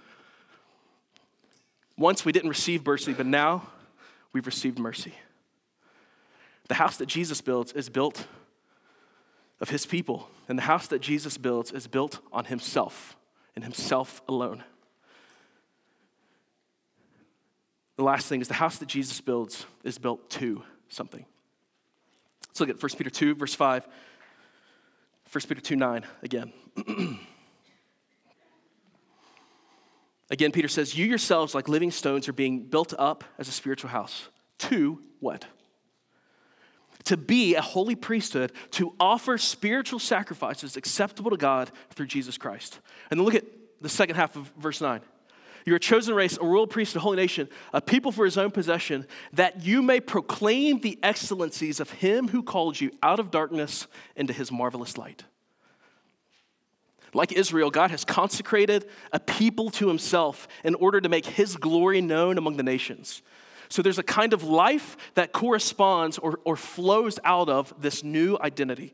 Once 1.98 2.26
we 2.26 2.32
didn't 2.32 2.50
receive 2.50 2.86
mercy, 2.86 3.14
but 3.14 3.26
now 3.26 3.68
we've 4.34 4.46
received 4.46 4.78
mercy. 4.80 5.14
The 6.68 6.76
house 6.76 6.98
that 6.98 7.06
Jesus 7.08 7.42
builds 7.42 7.74
is 7.74 7.90
built 7.90 8.28
of 9.62 9.70
his 9.70 9.86
people, 9.86 10.30
and 10.50 10.58
the 10.58 10.64
house 10.64 10.88
that 10.88 11.00
Jesus 11.00 11.38
builds 11.38 11.72
is 11.72 11.88
built 11.88 12.20
on 12.34 12.46
himself 12.46 13.16
and 13.56 13.64
himself 13.64 14.22
alone. 14.28 14.64
The 17.96 18.04
last 18.04 18.28
thing 18.28 18.42
is 18.42 18.48
the 18.48 18.56
house 18.56 18.78
that 18.80 18.88
Jesus 18.88 19.22
builds 19.22 19.66
is 19.84 19.98
built 19.98 20.30
to 20.32 20.64
something. 20.90 21.26
Let's 22.50 22.60
look 22.60 22.70
at 22.70 22.82
1 22.82 22.90
Peter 22.98 23.10
2, 23.10 23.36
verse 23.36 23.54
5. 23.54 23.88
1 25.32 25.42
Peter 25.48 25.62
2 25.62 25.76
9 25.76 26.06
again. 26.24 26.54
again, 30.30 30.52
Peter 30.52 30.68
says, 30.68 30.98
You 30.98 31.06
yourselves, 31.06 31.56
like 31.56 31.68
living 31.68 31.92
stones, 31.92 32.28
are 32.28 32.34
being 32.34 32.64
built 32.64 32.94
up 32.98 33.24
as 33.38 33.48
a 33.48 33.52
spiritual 33.52 33.90
house. 33.90 34.28
To 34.60 35.00
what? 35.20 35.46
To 37.06 37.18
be 37.18 37.56
a 37.56 37.62
holy 37.62 37.96
priesthood, 37.96 38.52
to 38.72 38.94
offer 39.00 39.38
spiritual 39.38 40.00
sacrifices 40.00 40.76
acceptable 40.76 41.32
to 41.32 41.38
God 41.38 41.72
through 41.92 42.08
Jesus 42.08 42.38
Christ. 42.38 42.80
And 43.10 43.20
then 43.20 43.26
look 43.26 43.36
at 43.36 43.46
the 43.82 43.90
second 43.90 44.16
half 44.16 44.36
of 44.36 44.52
verse 44.58 44.82
9. 44.82 45.02
You're 45.66 45.78
a 45.78 45.80
chosen 45.80 46.14
race, 46.14 46.38
a 46.38 46.46
royal 46.46 46.68
priest, 46.68 46.96
a 46.96 47.00
holy 47.00 47.18
nation, 47.18 47.50
a 47.74 47.82
people 47.82 48.12
for 48.12 48.24
his 48.24 48.38
own 48.38 48.52
possession, 48.52 49.08
that 49.34 49.66
you 49.66 49.82
may 49.82 50.00
proclaim 50.00 50.80
the 50.80 51.00
excellencies 51.02 51.80
of 51.80 51.90
him 51.90 52.28
who 52.28 52.44
called 52.44 52.80
you 52.80 52.92
out 53.02 53.20
of 53.20 53.32
darkness 53.32 53.88
into 54.16 54.32
his 54.32 54.52
marvelous 54.52 54.98
light. 54.98 55.24
Like 57.16 57.32
Israel, 57.32 57.72
God 57.72 57.92
has 57.92 58.06
consecrated 58.06 58.88
a 59.12 59.20
people 59.20 59.72
to 59.72 59.88
himself 59.88 60.48
in 60.64 60.76
order 60.76 61.02
to 61.02 61.10
make 61.10 61.26
his 61.26 61.56
glory 61.56 62.02
known 62.02 62.38
among 62.38 62.58
the 62.58 62.64
nations. 62.64 63.24
So 63.70 63.82
there's 63.82 64.00
a 64.00 64.04
kind 64.04 64.34
of 64.34 64.44
life 64.44 64.98
that 65.16 65.32
corresponds 65.32 66.18
or, 66.18 66.40
or 66.44 66.56
flows 66.56 67.20
out 67.24 67.50
of 67.50 67.74
this 67.80 68.04
new 68.04 68.38
identity. 68.42 68.94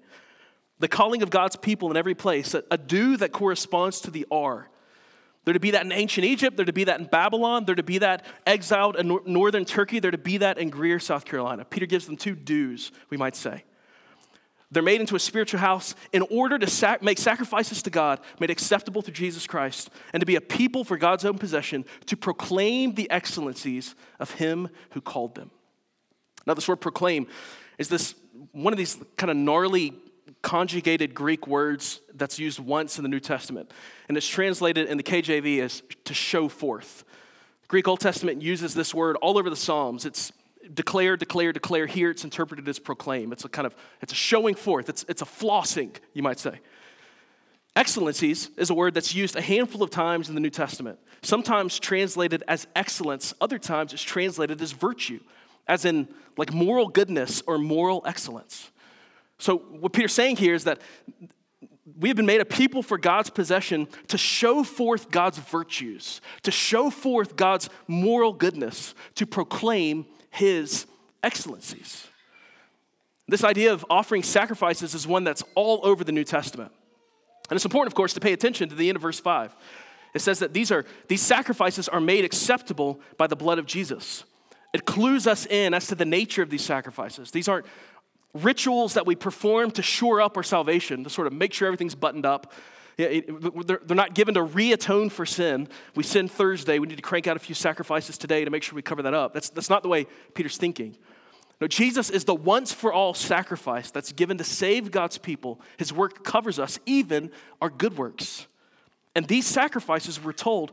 The 0.79 0.88
calling 0.88 1.21
of 1.21 1.29
God's 1.29 1.55
people 1.55 1.91
in 1.91 1.97
every 1.97 2.15
place, 2.15 2.53
a, 2.53 2.63
a 2.71 2.77
do 2.77 3.17
that 3.17 3.31
corresponds 3.31 4.01
to 4.01 4.12
the 4.12 4.25
R. 4.31 4.69
There 5.43 5.53
to 5.53 5.60
be 5.60 5.71
that 5.71 5.86
in 5.86 5.91
ancient 5.91 6.25
Egypt, 6.25 6.55
there 6.55 6.65
to 6.65 6.73
be 6.73 6.84
that 6.84 6.99
in 6.99 7.07
Babylon, 7.07 7.65
there 7.65 7.75
to 7.75 7.84
be 7.84 7.97
that 7.99 8.25
exiled 8.45 8.95
in 8.95 9.19
northern 9.25 9.65
Turkey, 9.65 9.99
there 9.99 10.12
to 10.12 10.17
be 10.17 10.38
that 10.38 10.57
in 10.57 10.69
Greer, 10.69 10.99
South 10.99 11.25
Carolina. 11.25 11.65
Peter 11.65 11.88
gives 11.88 12.05
them 12.05 12.15
two 12.15 12.36
dues, 12.36 12.91
we 13.10 13.17
might 13.17 13.36
say. 13.36 13.63
They're 14.71 14.81
made 14.81 15.01
into 15.01 15.17
a 15.17 15.19
spiritual 15.19 15.60
house 15.60 15.95
in 16.13 16.21
order 16.23 16.57
to 16.57 16.67
sac- 16.67 17.03
make 17.03 17.17
sacrifices 17.17 17.84
to 17.84 17.89
God, 17.89 18.19
made 18.39 18.49
acceptable 18.49 19.01
through 19.01 19.13
Jesus 19.13 19.45
Christ, 19.45 19.89
and 20.13 20.21
to 20.21 20.25
be 20.25 20.38
a 20.38 20.41
people 20.41 20.86
for 20.86 20.97
God's 20.97 21.25
own 21.25 21.38
possession, 21.38 21.84
to 22.05 22.15
proclaim 22.15 22.95
the 22.95 23.10
excellencies 23.12 23.95
of 24.19 24.31
Him 24.31 24.69
who 24.91 25.01
called 25.01 25.36
them. 25.36 25.51
Now, 26.47 26.53
this 26.53 26.67
word 26.67 26.77
proclaim 26.77 27.27
is 27.77 27.89
this 27.89 28.15
one 28.53 28.73
of 28.73 28.77
these 28.77 28.97
kind 29.17 29.29
of 29.29 29.38
gnarly 29.38 29.93
conjugated 30.41 31.13
Greek 31.13 31.47
words 31.47 31.99
that's 32.13 32.39
used 32.39 32.60
once 32.60 32.97
in 32.97 33.03
the 33.03 33.10
New 33.10 33.19
Testament. 33.19 33.71
And 34.07 34.17
it's 34.17 34.27
translated 34.27 34.88
in 34.88 34.97
the 34.97 35.03
KJV 35.03 35.62
as 35.62 35.84
to 36.05 36.13
show 36.13 36.47
forth. 36.47 37.03
The 37.63 37.67
Greek 37.67 37.88
Old 37.88 37.99
Testament 37.99 38.41
uses 38.41 38.73
this 38.73 38.93
word 38.93 39.17
all 39.17 39.38
over 39.38 39.49
the 39.49 39.55
Psalms. 39.55 40.05
It's 40.05 40.31
declare, 40.74 41.17
declare, 41.17 41.54
declare. 41.54 41.86
Here 41.86 42.10
it's 42.10 42.24
interpreted 42.24 42.67
as 42.67 42.80
proclaim. 42.80 43.32
It's 43.32 43.45
a 43.45 43.50
kind 43.50 43.65
of, 43.65 43.76
it's 44.02 44.13
a 44.13 44.15
showing 44.15 44.56
forth. 44.56 44.89
It's, 44.89 45.06
it's 45.08 45.21
a 45.21 45.26
flossing, 45.26 45.95
you 46.13 46.24
might 46.24 46.39
say. 46.39 46.60
Excellencies 47.76 48.50
is 48.58 48.69
a 48.69 48.74
word 48.74 48.93
that's 48.93 49.15
used 49.15 49.36
a 49.36 49.41
handful 49.41 49.82
of 49.82 49.89
times 49.89 50.28
in 50.28 50.36
the 50.36 50.41
New 50.41 50.50
Testament. 50.50 51.00
Sometimes 51.21 51.80
translated 51.80 52.43
as 52.47 52.67
excellence, 52.76 53.34
other 53.39 53.58
times 53.58 53.93
it's 53.93 54.02
translated 54.02 54.62
as 54.62 54.74
virtue, 54.74 55.19
as 55.67 55.86
in 55.86 56.08
like 56.38 56.54
moral 56.54 56.89
goodness 56.89 57.41
or 57.47 57.58
moral 57.58 58.04
excellence. 58.06 58.71
So, 59.38 59.58
what 59.58 59.93
Peter's 59.93 60.13
saying 60.13 60.38
here 60.38 60.54
is 60.54 60.65
that 60.65 60.82
we 61.97 62.10
have 62.10 62.17
been 62.17 62.26
made 62.26 62.41
a 62.41 62.45
people 62.45 62.84
for 62.84 62.97
God's 62.97 63.30
possession 63.30 63.88
to 64.08 64.17
show 64.17 64.63
forth 64.63 65.10
God's 65.10 65.38
virtues, 65.38 66.21
to 66.43 66.52
show 66.52 66.89
forth 66.89 67.36
God's 67.36 67.69
moral 67.88 68.34
goodness, 68.34 68.93
to 69.15 69.26
proclaim 69.26 70.06
his 70.32 70.88
excellencies. 71.24 72.08
This 73.28 73.44
idea 73.44 73.72
of 73.72 73.86
offering 73.89 74.24
sacrifices 74.24 74.96
is 74.96 75.08
one 75.08 75.24
that's 75.24 75.44
all 75.56 75.80
over 75.84 76.04
the 76.04 76.12
New 76.12 76.24
Testament. 76.24 76.72
And 77.50 77.56
it's 77.56 77.65
important, 77.65 77.91
of 77.91 77.96
course, 77.96 78.13
to 78.13 78.20
pay 78.20 78.34
attention 78.34 78.70
to 78.70 78.76
the 78.76 78.89
end 78.89 78.96
of 78.96 79.02
verse 79.02 79.20
5. 79.20 79.56
It 80.13 80.20
says 80.20 80.39
that 80.39 80.54
these, 80.54 80.72
are, 80.72 80.86
these 81.08 81.22
sacrifices 81.22 81.88
are 81.88 82.02
made 82.02 82.26
acceptable 82.26 83.00
by 83.17 83.28
the 83.28 83.36
blood 83.36 83.60
of 83.60 83.65
Jesus. 83.65 84.24
It 84.74 84.86
clues 84.86 85.28
us 85.28 85.46
in 85.46 85.74
as 85.74 85.88
to 85.88 85.96
the 85.96 86.06
nature 86.06 86.41
of 86.41 86.50
these 86.50 86.63
sacrifices. 86.63 87.32
These 87.32 87.48
aren't 87.48 87.65
rituals 88.34 88.94
that 88.94 89.06
we 89.06 89.15
perform 89.15 89.72
to 89.72 89.82
shore 89.82 90.22
up 90.22 90.38
our 90.38 90.44
salvation, 90.44 91.04
to 91.04 91.10
sort 91.10 91.28
of 91.28 91.34
make 91.34 91.54
sure 91.54 91.67
everything's 91.67 91.96
buttoned 91.96 92.26
up. 92.26 92.54
They're 93.07 93.95
not 93.95 94.13
given 94.15 94.33
to 94.35 94.43
re 94.43 94.73
atone 94.73 95.09
for 95.09 95.25
sin. 95.25 95.67
We 95.95 96.03
sin 96.03 96.27
Thursday. 96.27 96.79
We 96.79 96.87
need 96.87 96.97
to 96.97 97.01
crank 97.01 97.27
out 97.27 97.35
a 97.35 97.39
few 97.39 97.55
sacrifices 97.55 98.17
today 98.17 98.45
to 98.45 98.51
make 98.51 98.63
sure 98.63 98.75
we 98.75 98.81
cover 98.81 99.01
that 99.03 99.13
up. 99.13 99.33
That's, 99.33 99.49
that's 99.49 99.69
not 99.69 99.83
the 99.83 99.89
way 99.89 100.07
Peter's 100.33 100.57
thinking. 100.57 100.97
No, 101.61 101.67
Jesus 101.67 102.09
is 102.09 102.25
the 102.25 102.33
once 102.33 102.73
for 102.73 102.91
all 102.91 103.13
sacrifice 103.13 103.91
that's 103.91 104.11
given 104.11 104.39
to 104.39 104.43
save 104.43 104.89
God's 104.89 105.19
people. 105.19 105.61
His 105.77 105.93
work 105.93 106.23
covers 106.23 106.57
us, 106.57 106.79
even 106.87 107.29
our 107.61 107.69
good 107.69 107.97
works. 107.97 108.47
And 109.15 109.27
these 109.27 109.45
sacrifices, 109.45 110.21
we're 110.21 110.33
told, 110.33 110.71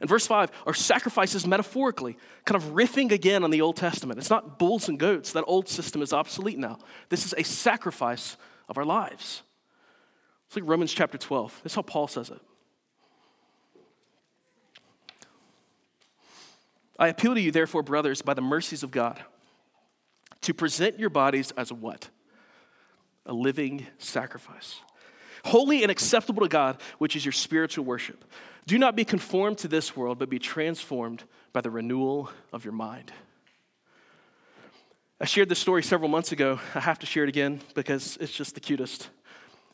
in 0.00 0.06
verse 0.06 0.26
5 0.26 0.50
are 0.66 0.74
sacrifices 0.74 1.46
metaphorically, 1.46 2.16
kind 2.44 2.62
of 2.62 2.74
riffing 2.74 3.10
again 3.10 3.42
on 3.42 3.50
the 3.50 3.60
Old 3.60 3.76
Testament. 3.76 4.20
It's 4.20 4.30
not 4.30 4.58
bulls 4.58 4.88
and 4.88 4.98
goats. 4.98 5.32
That 5.32 5.44
old 5.48 5.68
system 5.68 6.00
is 6.00 6.12
obsolete 6.12 6.58
now. 6.58 6.78
This 7.08 7.26
is 7.26 7.34
a 7.36 7.42
sacrifice 7.42 8.36
of 8.68 8.78
our 8.78 8.84
lives. 8.84 9.42
It's 10.46 10.56
like 10.56 10.64
Romans 10.66 10.92
chapter 10.92 11.18
12. 11.18 11.60
That's 11.62 11.74
how 11.74 11.82
Paul 11.82 12.08
says 12.08 12.30
it. 12.30 12.40
I 16.98 17.08
appeal 17.08 17.34
to 17.34 17.40
you, 17.40 17.50
therefore, 17.50 17.82
brothers, 17.82 18.22
by 18.22 18.34
the 18.34 18.40
mercies 18.40 18.82
of 18.82 18.90
God, 18.90 19.22
to 20.42 20.54
present 20.54 20.98
your 20.98 21.10
bodies 21.10 21.52
as 21.56 21.72
what? 21.72 22.08
A 23.26 23.32
living 23.32 23.86
sacrifice. 23.98 24.80
Holy 25.44 25.82
and 25.82 25.90
acceptable 25.90 26.42
to 26.42 26.48
God, 26.48 26.80
which 26.98 27.14
is 27.14 27.24
your 27.24 27.32
spiritual 27.32 27.84
worship. 27.84 28.24
Do 28.66 28.78
not 28.78 28.96
be 28.96 29.04
conformed 29.04 29.58
to 29.58 29.68
this 29.68 29.96
world, 29.96 30.18
but 30.18 30.28
be 30.28 30.38
transformed 30.38 31.24
by 31.52 31.60
the 31.60 31.70
renewal 31.70 32.30
of 32.52 32.64
your 32.64 32.72
mind. 32.72 33.12
I 35.20 35.24
shared 35.24 35.48
this 35.48 35.58
story 35.58 35.82
several 35.82 36.08
months 36.08 36.32
ago. 36.32 36.60
I 36.74 36.80
have 36.80 36.98
to 37.00 37.06
share 37.06 37.22
it 37.22 37.28
again 37.28 37.60
because 37.74 38.18
it's 38.20 38.32
just 38.32 38.54
the 38.54 38.60
cutest. 38.60 39.08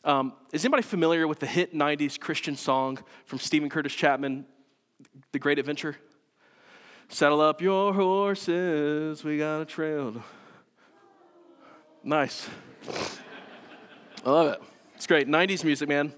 Um, 0.05 0.33
is 0.51 0.65
anybody 0.65 0.83
familiar 0.83 1.29
with 1.29 1.39
the 1.39 1.45
hit 1.45 1.73
90s 1.73 2.19
Christian 2.19 2.57
song 2.57 2.99
from 3.25 3.39
Steven 3.39 3.69
Curtis 3.69 3.93
Chapman, 3.93 4.45
The 5.31 5.39
Great 5.39 5.59
Adventure? 5.59 5.95
Saddle 7.07 7.39
up 7.39 7.61
your 7.61 7.93
horses, 7.93 9.23
we 9.23 9.37
got 9.37 9.61
a 9.61 9.65
trail. 9.65 10.21
Nice. 12.03 12.49
I 14.25 14.29
love 14.29 14.47
it. 14.53 14.61
It's 14.95 15.07
great. 15.07 15.29
90s 15.29 15.63
music, 15.63 15.87
man. 15.87 16.13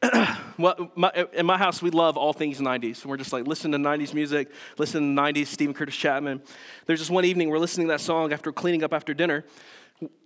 well, 0.58 0.92
my, 0.94 1.10
in 1.32 1.46
my 1.46 1.58
house, 1.58 1.82
we 1.82 1.90
love 1.90 2.16
all 2.16 2.32
things 2.32 2.60
90s. 2.60 3.02
And 3.02 3.10
we're 3.10 3.16
just 3.16 3.32
like, 3.32 3.46
listen 3.46 3.72
to 3.72 3.78
90s 3.78 4.14
music, 4.14 4.52
listen 4.78 5.16
to 5.16 5.22
90s 5.22 5.48
Steven 5.48 5.74
Curtis 5.74 5.96
Chapman. 5.96 6.42
There's 6.86 7.00
just 7.00 7.10
one 7.10 7.24
evening 7.24 7.48
we're 7.48 7.58
listening 7.58 7.88
to 7.88 7.92
that 7.94 8.00
song 8.00 8.32
after 8.32 8.52
cleaning 8.52 8.84
up 8.84 8.92
after 8.92 9.14
dinner. 9.14 9.44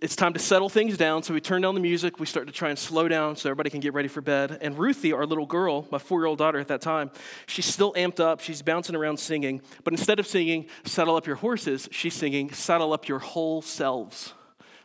It's 0.01 0.15
time 0.15 0.33
to 0.33 0.39
settle 0.39 0.67
things 0.67 0.97
down. 0.97 1.21
So 1.23 1.33
we 1.33 1.41
turn 1.41 1.61
down 1.61 1.75
the 1.75 1.81
music. 1.81 2.19
We 2.19 2.25
start 2.25 2.47
to 2.47 2.53
try 2.53 2.69
and 2.69 2.77
slow 2.77 3.07
down 3.07 3.35
so 3.35 3.49
everybody 3.49 3.69
can 3.69 3.79
get 3.79 3.93
ready 3.93 4.07
for 4.07 4.21
bed. 4.21 4.57
And 4.61 4.77
Ruthie, 4.77 5.13
our 5.13 5.25
little 5.25 5.45
girl, 5.45 5.87
my 5.91 5.99
four 5.99 6.19
year 6.19 6.25
old 6.25 6.39
daughter 6.39 6.59
at 6.59 6.67
that 6.69 6.81
time, 6.81 7.11
she's 7.45 7.65
still 7.65 7.93
amped 7.93 8.19
up. 8.19 8.41
She's 8.41 8.61
bouncing 8.61 8.95
around 8.95 9.17
singing. 9.17 9.61
But 9.83 9.93
instead 9.93 10.19
of 10.19 10.25
singing, 10.25 10.65
saddle 10.85 11.15
up 11.15 11.27
your 11.27 11.35
horses, 11.35 11.87
she's 11.91 12.15
singing, 12.15 12.51
saddle 12.51 12.93
up 12.93 13.07
your 13.07 13.19
whole 13.19 13.61
selves. 13.61 14.33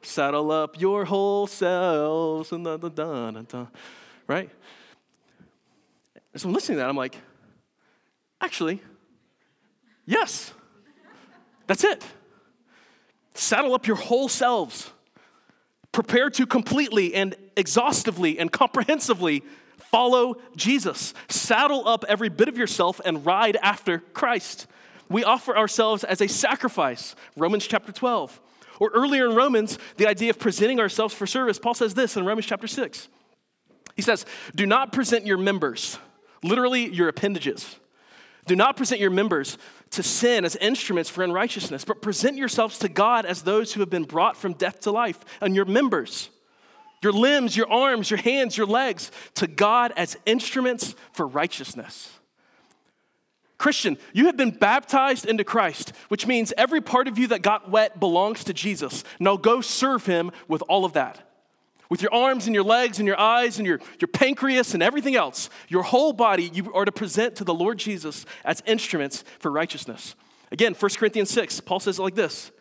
Saddle 0.03 0.51
up 0.51 0.79
your 0.79 1.07
whole 1.07 1.47
selves. 1.47 2.53
Right? 2.53 4.51
So 6.37 6.49
I'm 6.49 6.55
listening 6.55 6.77
to 6.77 6.81
that, 6.81 6.89
I'm 6.89 6.97
like, 6.97 7.17
actually, 8.41 8.83
yes, 10.05 10.53
that's 11.67 11.85
it. 11.85 12.05
Saddle 13.35 13.75
up 13.75 13.87
your 13.87 13.97
whole 13.97 14.29
selves. 14.29 14.91
Prepare 15.93 16.31
to 16.31 16.47
completely 16.47 17.15
and 17.15 17.37
exhaustively 17.57 18.39
and 18.39 18.51
comprehensively 18.51 19.43
follow 19.79 20.37
Jesus. 20.57 21.15
Saddle 21.29 21.87
up 21.87 22.05
every 22.09 22.29
bit 22.29 22.49
of 22.49 22.57
yourself 22.57 23.01
and 23.05 23.25
ride 23.25 23.57
after 23.63 23.99
Christ. 23.99 24.67
We 25.09 25.23
offer 25.23 25.57
ourselves 25.57 26.03
as 26.03 26.21
a 26.21 26.29
sacrifice, 26.29 27.15
Romans 27.37 27.67
chapter 27.67 27.93
12. 27.93 28.41
Or 28.81 28.91
earlier 28.93 29.29
in 29.29 29.37
Romans, 29.37 29.79
the 29.99 30.09
idea 30.09 30.31
of 30.31 30.39
presenting 30.39 30.81
ourselves 30.81 31.15
for 31.15 31.27
service, 31.27 31.59
Paul 31.59 31.75
says 31.75 31.95
this 31.95 32.17
in 32.17 32.25
Romans 32.25 32.47
chapter 32.47 32.67
6. 32.67 33.09
He 33.95 34.03
says, 34.03 34.27
Do 34.57 34.67
not 34.67 34.93
present 34.93 35.27
your 35.27 35.39
members 35.39 35.99
literally 36.45 36.89
your 36.89 37.09
appendages. 37.09 37.77
Do 38.47 38.55
not 38.55 38.77
present 38.77 39.01
your 39.01 39.11
members 39.11 39.57
to 39.97 40.03
sin 40.03 40.45
as 40.45 40.57
instruments 40.57 41.11
for 41.11 41.25
unrighteousness, 41.25 41.85
but 41.85 42.03
present 42.03 42.37
yourselves 42.37 42.79
to 42.79 42.89
God 42.89 43.27
as 43.27 43.43
those 43.43 43.73
who 43.73 43.81
have 43.81 43.91
been 43.91 44.05
brought 44.05 44.37
from 44.37 44.55
death 44.55 44.81
to 44.81 44.91
life, 44.91 45.19
and 45.41 45.55
your 45.55 45.65
members, 45.65 46.31
your 47.03 47.13
limbs, 47.13 47.57
your 47.57 47.71
arms, 47.71 48.11
your 48.11 48.21
hands, 48.21 48.57
your 48.57 48.67
legs, 48.67 49.11
to 49.35 49.47
God 49.47 49.93
as 49.97 50.17
instruments 50.27 50.95
for 51.13 51.27
righteousness. 51.27 52.11
Christian, 53.59 53.97
you 54.13 54.27
have 54.27 54.37
been 54.37 54.51
baptized 54.51 55.27
into 55.27 55.45
Christ, 55.45 55.93
which 56.09 56.27
means 56.27 56.53
every 56.59 56.81
part 56.81 57.09
of 57.09 57.19
you 57.19 57.29
that 57.29 57.43
got 57.43 57.71
wet 57.71 57.99
belongs 58.01 58.45
to 58.45 58.53
Jesus. 58.53 59.05
Now 59.19 59.37
go 59.37 59.61
serve 59.61 60.07
him 60.07 60.33
with 60.49 60.63
all 60.69 60.85
of 60.85 60.95
that 60.95 61.34
with 61.89 62.03
your 62.03 62.13
arms 62.13 62.47
and 62.47 62.55
your 62.55 62.65
legs 62.65 62.99
and 62.99 63.07
your 63.07 63.19
eyes 63.19 63.59
and 63.59 63.67
your, 63.67 63.81
your 64.01 64.09
pancreas 64.09 64.75
and 64.75 64.83
everything 64.83 65.17
else, 65.17 65.51
your 65.69 65.83
whole 65.83 66.13
body, 66.13 66.51
you 66.53 66.73
are 66.73 66.85
to 66.85 66.93
present 66.93 67.37
to 67.37 67.45
the 67.45 67.55
Lord 67.55 67.79
Jesus 67.79 68.25
as 68.45 68.63
instruments 68.67 69.25
for 69.39 69.51
righteousness. 69.51 70.15
Again, 70.51 70.75
1 70.75 70.91
Corinthians 70.97 71.31
6, 71.31 71.61
Paul 71.61 71.81
says 71.81 71.99
it 71.99 72.03
like 72.03 72.15
this 72.15 72.53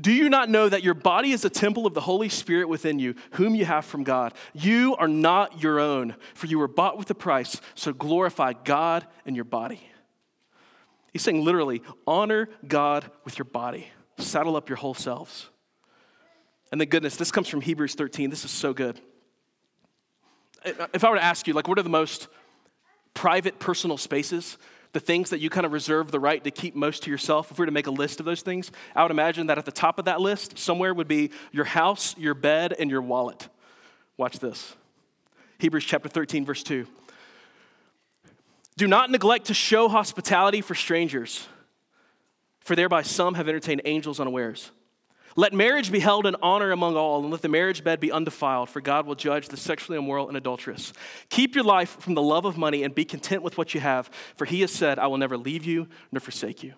Do 0.00 0.12
you 0.12 0.28
not 0.28 0.48
know 0.48 0.68
that 0.68 0.82
your 0.82 0.94
body 0.94 1.32
is 1.32 1.44
a 1.44 1.50
temple 1.50 1.86
of 1.86 1.94
the 1.94 2.00
Holy 2.00 2.28
Spirit 2.28 2.68
within 2.68 2.98
you, 2.98 3.14
whom 3.32 3.54
you 3.54 3.64
have 3.64 3.84
from 3.84 4.04
God? 4.04 4.34
You 4.52 4.96
are 4.96 5.08
not 5.08 5.62
your 5.62 5.80
own, 5.80 6.14
for 6.34 6.46
you 6.46 6.58
were 6.58 6.68
bought 6.68 6.98
with 6.98 7.10
a 7.10 7.14
price, 7.14 7.60
so 7.74 7.92
glorify 7.92 8.52
God 8.52 9.06
in 9.24 9.34
your 9.34 9.44
body. 9.44 9.80
He's 11.12 11.22
saying 11.22 11.44
literally, 11.44 11.82
honor 12.06 12.48
God 12.66 13.10
with 13.24 13.38
your 13.38 13.46
body, 13.46 13.88
saddle 14.18 14.56
up 14.56 14.68
your 14.68 14.76
whole 14.76 14.94
selves. 14.94 15.48
And 16.70 16.80
then 16.80 16.88
goodness, 16.88 17.16
this 17.16 17.30
comes 17.30 17.48
from 17.48 17.60
Hebrews 17.60 17.94
13. 17.94 18.30
This 18.30 18.44
is 18.44 18.50
so 18.50 18.72
good. 18.72 19.00
If 20.64 21.04
I 21.04 21.10
were 21.10 21.16
to 21.16 21.24
ask 21.24 21.46
you, 21.46 21.54
like, 21.54 21.68
what 21.68 21.78
are 21.78 21.82
the 21.82 21.88
most 21.88 22.28
private, 23.14 23.58
personal 23.58 23.96
spaces, 23.96 24.58
the 24.92 25.00
things 25.00 25.30
that 25.30 25.40
you 25.40 25.50
kind 25.50 25.66
of 25.66 25.72
reserve 25.72 26.10
the 26.10 26.20
right 26.20 26.42
to 26.44 26.50
keep 26.50 26.74
most 26.74 27.02
to 27.04 27.10
yourself, 27.10 27.50
if 27.50 27.58
we 27.58 27.62
were 27.62 27.66
to 27.66 27.72
make 27.72 27.86
a 27.86 27.92
list 27.92 28.20
of 28.20 28.26
those 28.26 28.42
things, 28.42 28.70
I 28.94 29.02
would 29.02 29.10
imagine 29.10 29.46
that 29.46 29.58
at 29.58 29.64
the 29.64 29.72
top 29.72 29.98
of 29.98 30.06
that 30.06 30.20
list, 30.20 30.58
somewhere 30.58 30.92
would 30.92 31.08
be 31.08 31.30
your 31.52 31.64
house, 31.64 32.16
your 32.18 32.34
bed, 32.34 32.74
and 32.78 32.90
your 32.90 33.02
wallet. 33.02 33.48
Watch 34.16 34.38
this 34.38 34.74
Hebrews 35.58 35.84
chapter 35.84 36.08
13, 36.08 36.44
verse 36.44 36.62
2. 36.62 36.86
Do 38.76 38.86
not 38.86 39.10
neglect 39.10 39.46
to 39.46 39.54
show 39.54 39.88
hospitality 39.88 40.60
for 40.60 40.74
strangers, 40.74 41.46
for 42.60 42.76
thereby 42.76 43.02
some 43.02 43.34
have 43.34 43.48
entertained 43.48 43.82
angels 43.84 44.20
unawares. 44.20 44.70
Let 45.38 45.52
marriage 45.52 45.92
be 45.92 46.00
held 46.00 46.26
in 46.26 46.34
honor 46.42 46.72
among 46.72 46.96
all, 46.96 47.20
and 47.22 47.30
let 47.30 47.42
the 47.42 47.48
marriage 47.48 47.84
bed 47.84 48.00
be 48.00 48.10
undefiled, 48.10 48.68
for 48.68 48.80
God 48.80 49.06
will 49.06 49.14
judge 49.14 49.46
the 49.46 49.56
sexually 49.56 49.96
immoral 49.96 50.26
and 50.26 50.36
adulterous. 50.36 50.92
Keep 51.30 51.54
your 51.54 51.62
life 51.62 51.90
from 52.00 52.14
the 52.14 52.22
love 52.22 52.44
of 52.44 52.58
money 52.58 52.82
and 52.82 52.92
be 52.92 53.04
content 53.04 53.44
with 53.44 53.56
what 53.56 53.72
you 53.72 53.78
have, 53.78 54.10
for 54.34 54.46
he 54.46 54.62
has 54.62 54.72
said, 54.72 54.98
I 54.98 55.06
will 55.06 55.16
never 55.16 55.38
leave 55.38 55.64
you 55.64 55.86
nor 56.10 56.18
forsake 56.18 56.64
you. 56.64 56.74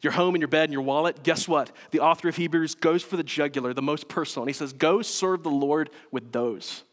Your 0.00 0.12
home 0.12 0.36
and 0.36 0.40
your 0.40 0.46
bed 0.46 0.62
and 0.62 0.72
your 0.72 0.82
wallet, 0.82 1.24
guess 1.24 1.48
what? 1.48 1.72
The 1.90 1.98
author 1.98 2.28
of 2.28 2.36
Hebrews 2.36 2.76
goes 2.76 3.02
for 3.02 3.16
the 3.16 3.24
jugular, 3.24 3.74
the 3.74 3.82
most 3.82 4.06
personal, 4.06 4.44
and 4.44 4.48
he 4.48 4.54
says, 4.54 4.72
Go 4.72 5.02
serve 5.02 5.42
the 5.42 5.50
Lord 5.50 5.90
with 6.12 6.30
those. 6.30 6.84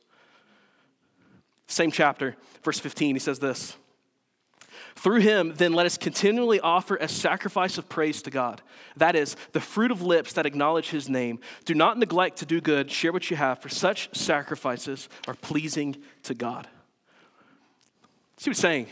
Same 1.67 1.91
chapter, 1.91 2.36
verse 2.63 2.80
15, 2.80 3.15
he 3.15 3.19
says 3.19 3.38
this. 3.38 3.78
Through 4.95 5.21
him, 5.21 5.54
then, 5.56 5.73
let 5.73 5.86
us 5.86 5.97
continually 5.97 6.60
offer 6.60 6.95
a 6.95 7.08
sacrifice 7.08 7.78
of 7.78 7.88
praise 7.88 8.21
to 8.23 8.30
God. 8.30 8.62
That 8.97 9.15
is, 9.15 9.36
the 9.54 9.62
fruit 9.62 9.91
of 9.91 10.02
lips 10.02 10.34
that 10.34 10.45
acknowledge 10.45 10.89
his 10.89 11.10
name. 11.10 11.39
Do 11.65 11.73
not 11.73 11.97
neglect 11.97 12.38
to 12.39 12.45
do 12.45 12.60
good, 12.60 12.91
share 12.91 13.13
what 13.13 13.30
you 13.30 13.38
have, 13.38 13.60
for 13.60 13.69
such 13.69 14.13
sacrifices 14.15 15.08
are 15.28 15.36
pleasing 15.36 15.97
to 16.23 16.34
God. 16.34 16.67
See 18.38 18.49
what 18.49 18.56
he's 18.56 18.62
saying? 18.62 18.88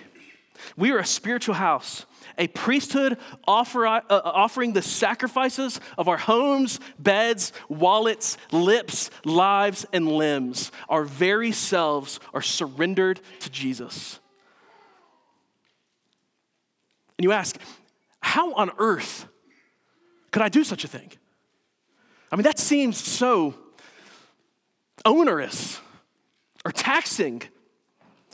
We 0.76 0.92
are 0.92 0.98
a 0.98 1.06
spiritual 1.06 1.56
house, 1.56 2.06
a 2.38 2.48
priesthood 2.48 3.18
offer, 3.48 3.86
uh, 3.86 4.02
offering 4.10 4.74
the 4.74 4.82
sacrifices 4.82 5.80
of 5.98 6.08
our 6.08 6.18
homes, 6.18 6.80
beds, 7.00 7.54
wallets, 7.70 8.38
lips, 8.52 9.10
lives, 9.24 9.86
and 9.94 10.08
limbs. 10.08 10.72
Our 10.90 11.04
very 11.04 11.52
selves 11.52 12.20
are 12.34 12.42
surrendered 12.42 13.22
to 13.42 13.50
Jesus. 13.50 14.20
And 17.18 17.24
you 17.24 17.32
ask, 17.32 17.58
how 18.22 18.54
on 18.54 18.72
earth 18.78 19.26
could 20.32 20.42
I 20.42 20.50
do 20.50 20.64
such 20.64 20.84
a 20.84 20.88
thing? 20.88 21.12
I 22.32 22.36
mean, 22.36 22.44
that 22.44 22.60
seems 22.60 22.98
so 22.98 23.56
onerous 25.06 25.80
or 26.66 26.72
taxing. 26.72 27.42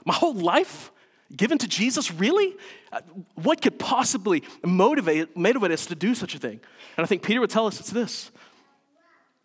My 0.06 0.13
whole 0.13 0.34
life 0.34 0.91
given 1.36 1.58
to 1.60 1.67
Jesus, 1.67 2.12
really? 2.12 2.56
Uh, 2.91 3.02
what 3.36 3.62
could 3.62 3.80
possibly 3.80 4.43
motivate, 4.63 5.36
motivate 5.36 5.72
us 5.72 5.86
to 5.88 5.96
do 5.96 6.15
such 6.15 6.36
a 6.36 6.39
thing? 6.39 6.60
And 6.98 7.04
I 7.04 7.08
think 7.08 7.24
Peter 7.24 7.39
would 7.39 7.50
tell 7.50 7.67
us 7.67 7.80
it's 7.80 7.89
this 7.89 8.32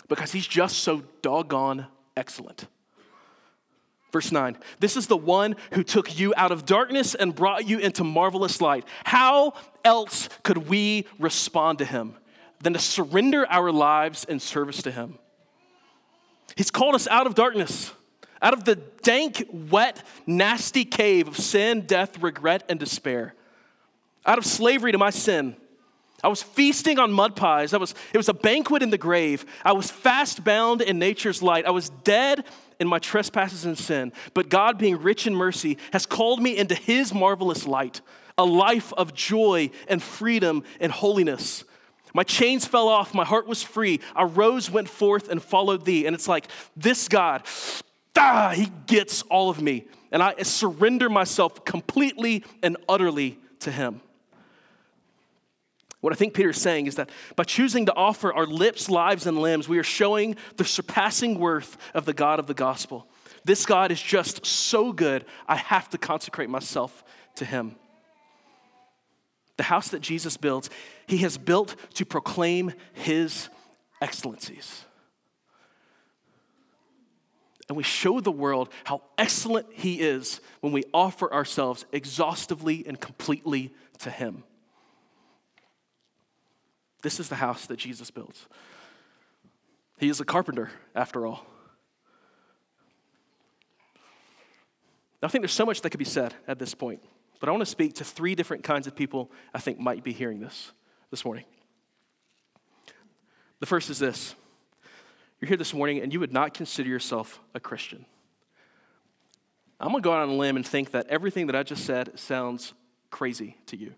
because 0.09 0.33
he's 0.33 0.47
just 0.47 0.79
so 0.79 1.03
doggone 1.23 1.87
excellent. 2.17 2.67
Verse 4.11 4.33
9, 4.33 4.57
this 4.81 4.97
is 4.97 5.07
the 5.07 5.17
one 5.17 5.55
who 5.73 5.85
took 5.85 6.19
you 6.19 6.33
out 6.37 6.51
of 6.51 6.65
darkness 6.65 7.15
and 7.15 7.35
brought 7.35 7.69
you 7.69 7.79
into 7.79 8.05
marvelous 8.05 8.61
light. 8.61 8.87
How 9.05 9.53
else 9.85 10.31
could 10.43 10.69
we 10.69 11.07
respond 11.19 11.79
to 11.79 11.85
him 11.85 12.15
than 12.61 12.73
to 12.73 12.79
surrender 12.79 13.47
our 13.51 13.71
lives 13.71 14.25
in 14.25 14.41
service 14.41 14.81
to 14.83 14.91
him? 14.91 15.19
He's 16.57 16.71
called 16.71 16.95
us 16.95 17.07
out 17.09 17.27
of 17.27 17.35
darkness, 17.35 17.93
out 18.41 18.55
of 18.55 18.65
the 18.65 18.77
dank, 19.03 19.47
wet, 19.53 20.03
nasty 20.27 20.87
cave 20.87 21.29
of 21.29 21.37
sin, 21.37 21.83
death, 21.83 22.23
regret, 22.23 22.65
and 22.71 22.81
despair, 22.81 23.35
out 24.25 24.39
of 24.39 24.47
slavery 24.47 24.93
to 24.93 24.99
my 24.99 25.11
sin. 25.11 25.55
I 26.25 26.29
was 26.29 26.43
feasting 26.43 26.99
on 26.99 27.13
mud 27.13 27.37
pies. 27.37 27.75
I 27.75 27.77
was, 27.77 27.95
it 28.13 28.17
was 28.17 28.29
a 28.29 28.35
banquet 28.35 28.83
in 28.83 28.91
the 28.91 28.99
grave. 28.99 29.45
I 29.65 29.73
was 29.73 29.91
fast 29.91 30.43
bound 30.43 30.81
in 30.81 30.99
nature's 30.99 31.43
light. 31.43 31.65
I 31.65 31.71
was 31.71 31.91
dead 31.91 32.45
in 32.81 32.87
my 32.87 32.99
trespasses 32.99 33.65
and 33.65 33.77
sin. 33.77 34.13
But 34.35 34.49
God, 34.49 34.79
being 34.79 35.01
rich 35.01 35.27
in 35.27 35.35
mercy, 35.35 35.79
has 35.93 36.07
called 36.07 36.43
me 36.43 36.57
into 36.57 36.75
his 36.75 37.13
marvelous 37.13 37.67
light, 37.67 38.01
a 38.37 38.45
life 38.45 38.93
of 38.95 39.15
joy 39.15 39.71
and 39.89 40.03
freedom 40.03 40.63
and 40.81 40.93
holiness. 40.93 41.65
My 42.15 42.23
chains 42.23 42.67
fell 42.67 42.89
off. 42.89 43.15
My 43.15 43.25
heart 43.25 43.47
was 43.47 43.63
free. 43.63 44.01
I 44.15 44.25
rose, 44.25 44.71
went 44.71 44.89
forth, 44.89 45.29
and 45.29 45.43
followed 45.43 45.85
thee. 45.85 46.07
And 46.07 46.15
it's 46.15 46.29
like, 46.29 46.49
this 46.77 47.09
God, 47.09 47.43
ah, 48.17 48.53
he 48.55 48.71
gets 48.87 49.23
all 49.23 49.51
of 49.51 49.61
me. 49.61 49.87
And 50.11 50.23
I 50.23 50.43
surrender 50.43 51.09
myself 51.11 51.65
completely 51.65 52.45
and 52.63 52.77
utterly 52.89 53.39
to 53.61 53.71
him. 53.71 54.01
What 56.01 56.13
I 56.13 56.17
think 56.17 56.35
Peter's 56.35 56.61
saying 56.61 56.87
is 56.87 56.95
that 56.95 57.11
by 57.35 57.45
choosing 57.45 57.87
to 57.87 57.95
offer 57.95 58.33
our 58.33 58.47
lips, 58.47 58.89
lives, 58.89 59.27
and 59.27 59.39
limbs, 59.39 59.69
we 59.69 59.79
are 59.79 59.85
showing 59.85 60.37
the 60.57 60.65
surpassing 60.65 61.39
worth 61.39 61.77
of 61.93 62.05
the 62.05 62.15
God 62.15 62.39
of 62.39 62.47
the 62.47 62.55
gospel. 62.55 63.09
This 63.45 63.67
God 63.67 63.91
is 63.91 64.01
just 64.01 64.47
so 64.47 64.93
good, 64.93 65.25
I 65.49 65.57
have 65.57 65.89
to 65.91 65.99
consecrate 65.99 66.51
myself 66.51 67.03
to 67.37 67.45
him. 67.45 67.77
The 69.57 69.65
house 69.65 69.89
that 69.89 70.01
Jesus 70.01 70.37
builds, 70.37 70.71
he 71.09 71.19
has 71.19 71.37
built 71.37 71.75
to 71.95 72.05
proclaim 72.05 72.73
his 72.93 73.49
excellencies. 74.01 74.85
And 77.69 77.77
we 77.77 77.83
show 77.83 78.21
the 78.21 78.33
world 78.33 78.71
how 78.85 79.03
excellent 79.19 79.67
he 79.73 80.01
is 80.01 80.41
when 80.61 80.73
we 80.73 80.85
offer 80.95 81.33
ourselves 81.33 81.87
exhaustively 81.93 82.85
and 82.87 83.01
completely 83.01 83.75
to 83.99 84.11
him. 84.11 84.45
This 87.03 87.21
is 87.21 87.29
the 87.29 87.37
house 87.37 87.67
that 87.67 87.77
Jesus 87.77 88.11
builds. 88.11 88.47
He 89.99 90.09
is 90.09 90.21
a 90.21 90.25
carpenter, 90.25 90.71
after 90.95 91.27
all. 91.27 91.47
Now, 95.21 95.27
I 95.27 95.29
think 95.29 95.43
there's 95.43 95.53
so 95.53 95.67
much 95.67 95.81
that 95.81 95.91
could 95.91 95.99
be 95.99 96.05
said 96.05 96.35
at 96.47 96.59
this 96.59 96.75
point, 96.75 97.03
but 97.41 97.49
I 97.49 97.53
want 97.53 97.63
to 97.63 97.67
speak 97.67 97.95
to 97.97 98.05
three 98.05 98.35
different 98.35 98.63
kinds 98.63 98.87
of 98.87 98.95
people 98.95 99.31
I 99.53 99.59
think 99.59 99.79
might 99.79 100.05
be 100.05 100.13
hearing 100.13 100.41
this 100.41 100.73
this 101.11 101.25
morning. 101.25 101.45
The 103.61 103.67
first 103.67 103.91
is 103.91 103.99
this 103.99 104.35
you're 105.41 105.49
here 105.49 105.57
this 105.57 105.75
morning 105.75 106.01
and 106.01 106.13
you 106.13 106.21
would 106.21 106.33
not 106.33 106.55
consider 106.55 106.89
yourself 106.89 107.41
a 107.55 107.61
Christian. 107.61 108.05
I'm 109.81 109.91
going 109.91 110.03
to 110.03 110.05
go 110.07 110.13
out 110.13 110.23
on 110.23 110.31
a 110.31 110.35
limb 110.35 110.57
and 110.57 110.67
think 110.67 110.91
that 110.91 111.07
everything 111.09 111.47
that 111.47 111.55
I 111.55 111.63
just 111.63 111.85
said 111.85 112.19
sounds 112.19 112.75
crazy 113.11 113.57
to 113.67 113.77
you. 113.77 113.95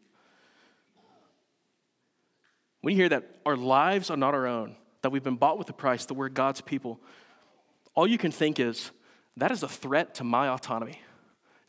When 2.80 2.92
you 2.94 3.00
hear 3.00 3.08
that 3.10 3.24
our 3.44 3.56
lives 3.56 4.10
are 4.10 4.16
not 4.16 4.34
our 4.34 4.46
own, 4.46 4.76
that 5.02 5.10
we've 5.10 5.22
been 5.22 5.36
bought 5.36 5.58
with 5.58 5.68
a 5.70 5.72
price, 5.72 6.06
that 6.06 6.14
we're 6.14 6.28
God's 6.28 6.60
people, 6.60 7.00
all 7.94 8.06
you 8.06 8.18
can 8.18 8.32
think 8.32 8.58
is, 8.58 8.90
that 9.36 9.50
is 9.50 9.62
a 9.62 9.68
threat 9.68 10.14
to 10.16 10.24
my 10.24 10.48
autonomy. 10.48 11.00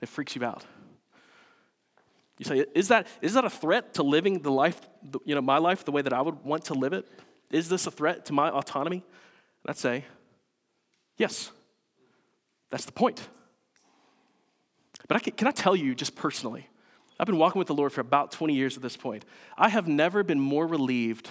It 0.02 0.10
freaks 0.10 0.36
you 0.36 0.43
out. 0.43 0.65
You 2.38 2.45
say, 2.45 2.65
is 2.74 2.88
that, 2.88 3.08
is 3.21 3.34
that 3.34 3.45
a 3.45 3.50
threat 3.50 3.93
to 3.95 4.04
living 4.04 4.39
the 4.39 4.52
life, 4.52 4.82
you 5.26 5.36
know, 5.36 5.41
my 5.41 5.60
life 5.60 5.86
the 5.86 5.91
way 5.91 6.02
that 6.02 6.13
I 6.13 6.21
would 6.21 6.43
want 6.43 6.65
to 6.65 6.74
live 6.74 6.93
it? 6.93 7.08
Is 7.52 7.69
this 7.69 7.86
a 7.86 7.91
threat 7.91 8.26
to 8.26 8.34
my 8.34 8.50
autonomy? 8.50 8.97
And 9.63 9.69
I'd 9.69 9.78
say, 9.78 10.06
yes. 11.17 11.52
That's 12.71 12.86
the 12.86 12.93
point. 12.93 13.28
But 15.08 15.17
I 15.17 15.19
can, 15.19 15.34
can 15.34 15.47
I 15.47 15.52
tell 15.52 15.76
you 15.76 15.93
just 15.93 16.15
personally, 16.15 16.67
I've 17.22 17.28
been 17.28 17.38
walking 17.38 17.60
with 17.60 17.68
the 17.68 17.76
Lord 17.76 17.94
for 17.94 18.02
about 18.02 18.32
20 18.32 18.56
years 18.56 18.76
at 18.76 18.82
this 18.82 18.98
point. 18.98 19.26
I 19.56 19.70
have 19.70 19.88
never 19.88 20.24
been 20.24 20.40
more 20.40 20.66
relieved, 20.66 21.30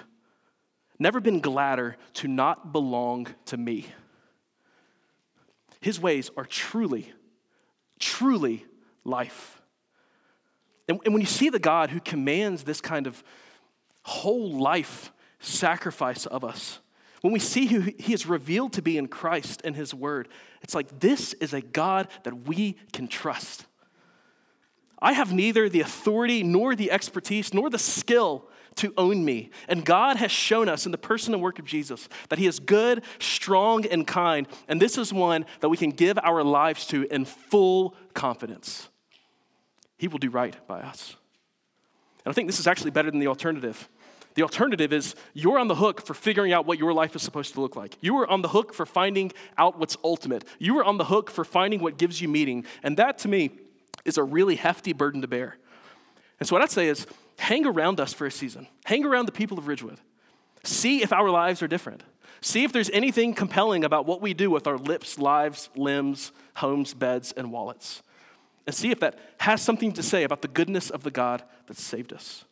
never 1.00 1.20
been 1.20 1.40
gladder 1.40 1.96
to 2.14 2.28
not 2.28 2.72
belong 2.72 3.26
to 3.46 3.56
me. 3.56 3.88
His 5.80 5.98
ways 5.98 6.30
are 6.36 6.44
truly, 6.44 7.12
truly 7.98 8.64
life. 9.02 9.60
And, 10.88 11.00
and 11.04 11.12
when 11.12 11.22
you 11.22 11.26
see 11.26 11.48
the 11.48 11.58
God 11.58 11.90
who 11.90 11.98
commands 11.98 12.62
this 12.62 12.80
kind 12.80 13.08
of 13.08 13.24
whole 14.02 14.52
life 14.52 15.10
sacrifice 15.40 16.24
of 16.24 16.44
us, 16.44 16.78
when 17.20 17.32
we 17.32 17.40
see 17.40 17.66
who 17.66 17.80
he 17.98 18.14
is 18.14 18.26
revealed 18.26 18.74
to 18.74 18.82
be 18.82 18.96
in 18.96 19.08
Christ 19.08 19.62
and 19.64 19.74
his 19.74 19.92
word, 19.92 20.28
it's 20.62 20.74
like 20.74 21.00
this 21.00 21.32
is 21.34 21.52
a 21.52 21.60
God 21.60 22.06
that 22.22 22.46
we 22.46 22.76
can 22.92 23.08
trust. 23.08 23.66
I 25.02 25.12
have 25.12 25.32
neither 25.32 25.68
the 25.68 25.80
authority 25.80 26.42
nor 26.42 26.74
the 26.74 26.90
expertise 26.90 27.54
nor 27.54 27.70
the 27.70 27.78
skill 27.78 28.48
to 28.76 28.92
own 28.96 29.24
me. 29.24 29.50
And 29.68 29.84
God 29.84 30.16
has 30.16 30.30
shown 30.30 30.68
us 30.68 30.86
in 30.86 30.92
the 30.92 30.98
person 30.98 31.34
and 31.34 31.42
work 31.42 31.58
of 31.58 31.64
Jesus 31.64 32.08
that 32.28 32.38
He 32.38 32.46
is 32.46 32.60
good, 32.60 33.02
strong, 33.18 33.86
and 33.86 34.06
kind. 34.06 34.46
And 34.68 34.80
this 34.80 34.98
is 34.98 35.12
one 35.12 35.46
that 35.60 35.68
we 35.68 35.76
can 35.76 35.90
give 35.90 36.18
our 36.22 36.42
lives 36.42 36.86
to 36.88 37.04
in 37.12 37.24
full 37.24 37.94
confidence. 38.14 38.88
He 39.98 40.08
will 40.08 40.18
do 40.18 40.30
right 40.30 40.56
by 40.66 40.80
us. 40.80 41.16
And 42.24 42.32
I 42.32 42.34
think 42.34 42.48
this 42.48 42.60
is 42.60 42.66
actually 42.66 42.90
better 42.90 43.10
than 43.10 43.20
the 43.20 43.26
alternative. 43.26 43.88
The 44.34 44.42
alternative 44.42 44.92
is 44.92 45.14
you're 45.34 45.58
on 45.58 45.68
the 45.68 45.74
hook 45.74 46.06
for 46.06 46.14
figuring 46.14 46.52
out 46.52 46.64
what 46.64 46.78
your 46.78 46.92
life 46.92 47.16
is 47.16 47.22
supposed 47.22 47.54
to 47.54 47.60
look 47.60 47.74
like. 47.74 47.96
You 48.00 48.16
are 48.18 48.30
on 48.30 48.42
the 48.42 48.48
hook 48.48 48.72
for 48.72 48.86
finding 48.86 49.32
out 49.58 49.78
what's 49.78 49.96
ultimate. 50.04 50.44
You 50.58 50.78
are 50.78 50.84
on 50.84 50.98
the 50.98 51.06
hook 51.06 51.30
for 51.30 51.44
finding 51.44 51.80
what 51.80 51.98
gives 51.98 52.20
you 52.20 52.28
meaning. 52.28 52.64
And 52.82 52.96
that 52.96 53.18
to 53.18 53.28
me 53.28 53.50
is 54.04 54.18
a 54.18 54.22
really 54.22 54.56
hefty 54.56 54.92
burden 54.92 55.20
to 55.22 55.28
bear. 55.28 55.56
And 56.38 56.48
so, 56.48 56.54
what 56.54 56.62
I'd 56.62 56.70
say 56.70 56.88
is 56.88 57.06
hang 57.38 57.66
around 57.66 58.00
us 58.00 58.12
for 58.12 58.26
a 58.26 58.30
season, 58.30 58.66
hang 58.84 59.04
around 59.04 59.26
the 59.26 59.32
people 59.32 59.58
of 59.58 59.66
Ridgewood, 59.66 59.98
see 60.64 61.02
if 61.02 61.12
our 61.12 61.30
lives 61.30 61.62
are 61.62 61.68
different. 61.68 62.02
See 62.42 62.64
if 62.64 62.72
there's 62.72 62.90
anything 62.90 63.34
compelling 63.34 63.84
about 63.84 64.06
what 64.06 64.22
we 64.22 64.32
do 64.32 64.50
with 64.50 64.66
our 64.66 64.78
lips, 64.78 65.18
lives, 65.18 65.68
limbs, 65.76 66.32
homes, 66.54 66.94
beds, 66.94 67.32
and 67.32 67.52
wallets. 67.52 68.02
And 68.66 68.74
see 68.74 68.90
if 68.90 69.00
that 69.00 69.18
has 69.38 69.60
something 69.60 69.92
to 69.92 70.02
say 70.02 70.24
about 70.24 70.42
the 70.42 70.48
goodness 70.48 70.90
of 70.90 71.02
the 71.02 71.10
God 71.10 71.42
that 71.66 71.76
saved 71.76 72.12
us. 72.12 72.44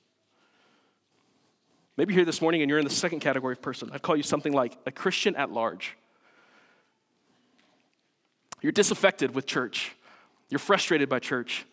Maybe 1.96 2.12
you're 2.12 2.20
here 2.20 2.26
this 2.26 2.42
morning 2.42 2.62
and 2.62 2.68
you're 2.68 2.78
in 2.78 2.84
the 2.84 2.90
second 2.90 3.20
category 3.20 3.52
of 3.52 3.62
person. 3.62 3.90
I'd 3.92 4.02
call 4.02 4.16
you 4.16 4.22
something 4.22 4.52
like 4.52 4.76
a 4.86 4.92
Christian 4.92 5.34
at 5.36 5.50
large. 5.50 5.96
You're 8.60 8.72
disaffected 8.72 9.34
with 9.34 9.46
church. 9.46 9.92
You're 10.50 10.58
frustrated 10.58 11.08
by 11.08 11.18
church. 11.18 11.66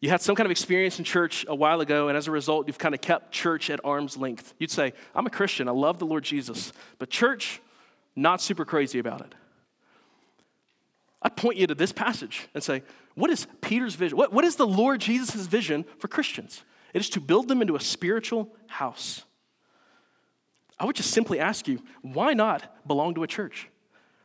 You 0.00 0.10
had 0.10 0.20
some 0.20 0.34
kind 0.34 0.46
of 0.46 0.50
experience 0.50 0.98
in 0.98 1.04
church 1.04 1.46
a 1.48 1.54
while 1.54 1.80
ago, 1.80 2.08
and 2.08 2.16
as 2.16 2.26
a 2.26 2.32
result, 2.32 2.66
you've 2.66 2.78
kind 2.78 2.94
of 2.94 3.00
kept 3.00 3.30
church 3.30 3.70
at 3.70 3.80
arm's 3.84 4.16
length. 4.16 4.54
You'd 4.58 4.70
say, 4.70 4.94
I'm 5.14 5.26
a 5.26 5.30
Christian, 5.30 5.68
I 5.68 5.72
love 5.72 5.98
the 5.98 6.06
Lord 6.06 6.24
Jesus, 6.24 6.72
but 6.98 7.08
church, 7.08 7.60
not 8.16 8.40
super 8.40 8.64
crazy 8.64 8.98
about 8.98 9.20
it. 9.20 9.34
I'd 11.22 11.36
point 11.36 11.56
you 11.56 11.68
to 11.68 11.74
this 11.74 11.92
passage 11.92 12.48
and 12.52 12.64
say, 12.64 12.82
What 13.14 13.30
is 13.30 13.46
Peter's 13.60 13.94
vision? 13.94 14.18
What, 14.18 14.32
what 14.32 14.44
is 14.44 14.56
the 14.56 14.66
Lord 14.66 15.00
Jesus' 15.00 15.46
vision 15.46 15.84
for 15.98 16.08
Christians? 16.08 16.62
It 16.92 17.00
is 17.00 17.10
to 17.10 17.20
build 17.20 17.46
them 17.46 17.62
into 17.62 17.76
a 17.76 17.80
spiritual 17.80 18.48
house. 18.66 19.22
I 20.78 20.84
would 20.84 20.96
just 20.96 21.12
simply 21.12 21.38
ask 21.38 21.68
you, 21.68 21.80
why 22.02 22.32
not 22.32 22.86
belong 22.86 23.14
to 23.14 23.22
a 23.22 23.26
church? 23.26 23.68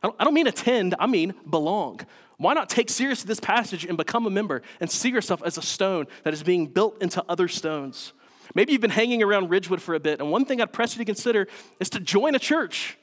I 0.02 0.24
don't, 0.24 0.34
mean 0.34 0.46
attend, 0.46 0.94
I 0.98 1.06
mean 1.06 1.34
belong. 1.48 2.00
Why 2.36 2.54
not 2.54 2.68
take 2.68 2.88
seriously 2.88 3.26
this 3.26 3.40
passage 3.40 3.84
and 3.84 3.96
become 3.96 4.26
a 4.26 4.30
member 4.30 4.62
and 4.80 4.88
see 4.88 5.10
yourself 5.10 5.42
as 5.44 5.58
a 5.58 5.62
stone 5.62 6.06
that 6.22 6.32
is 6.32 6.42
being 6.42 6.66
built 6.66 7.02
into 7.02 7.24
other 7.28 7.48
stones? 7.48 8.12
Maybe 8.54 8.72
you've 8.72 8.80
been 8.80 8.90
hanging 8.90 9.22
around 9.22 9.50
Ridgewood 9.50 9.82
for 9.82 9.94
a 9.94 10.00
bit, 10.00 10.20
and 10.20 10.30
one 10.30 10.44
thing 10.44 10.60
I'd 10.60 10.72
press 10.72 10.94
you 10.94 10.98
to 10.98 11.04
consider 11.04 11.48
is 11.80 11.90
to 11.90 12.00
join 12.00 12.34
a 12.34 12.38
church. 12.38 12.96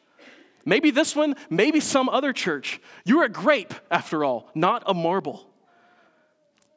Maybe 0.63 0.89
this 0.89 1.15
one, 1.15 1.36
maybe 1.49 1.79
some 1.79 2.10
other 2.10 2.34
church. 2.34 2.79
You're 3.03 3.25
a 3.25 3.29
grape, 3.29 3.73
after 3.91 4.23
all, 4.23 4.49
not 4.55 4.84
a 4.88 4.93
marble. 4.93 5.47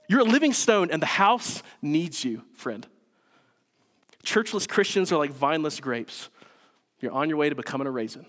You're 0.09 0.21
a 0.21 0.25
living 0.25 0.53
stone, 0.53 0.91
and 0.91 1.01
the 1.01 1.07
house 1.07 1.63
needs 1.81 2.25
you, 2.25 2.43
friend. 2.55 2.87
Churchless 4.25 4.69
Christians 4.69 5.13
are 5.13 5.17
like 5.17 5.33
vineless 5.33 5.81
grapes. 5.81 6.29
You're 7.01 7.13
on 7.13 7.29
your 7.29 7.39
way 7.39 7.49
to 7.49 7.55
becoming 7.55 7.87
a 7.87 7.91
raisin. 7.91 8.27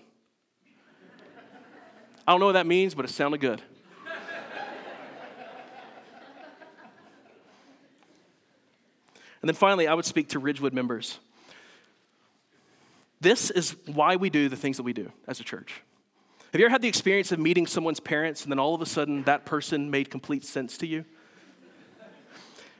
I 2.30 2.32
don't 2.32 2.38
know 2.38 2.46
what 2.46 2.52
that 2.52 2.68
means, 2.68 2.94
but 2.94 3.04
it 3.04 3.08
sounded 3.08 3.40
good. 3.40 3.60
And 9.42 9.48
then 9.48 9.56
finally, 9.56 9.88
I 9.88 9.94
would 9.94 10.04
speak 10.04 10.28
to 10.28 10.38
Ridgewood 10.38 10.72
members. 10.72 11.18
This 13.20 13.50
is 13.50 13.74
why 13.86 14.14
we 14.14 14.30
do 14.30 14.48
the 14.48 14.54
things 14.54 14.76
that 14.76 14.84
we 14.84 14.92
do 14.92 15.10
as 15.26 15.40
a 15.40 15.42
church. 15.42 15.82
Have 16.52 16.60
you 16.60 16.66
ever 16.66 16.70
had 16.70 16.82
the 16.82 16.88
experience 16.88 17.32
of 17.32 17.40
meeting 17.40 17.66
someone's 17.66 17.98
parents 17.98 18.44
and 18.44 18.52
then 18.52 18.60
all 18.60 18.76
of 18.76 18.80
a 18.80 18.86
sudden 18.86 19.24
that 19.24 19.44
person 19.44 19.90
made 19.90 20.08
complete 20.08 20.44
sense 20.44 20.78
to 20.78 20.86
you? 20.86 21.04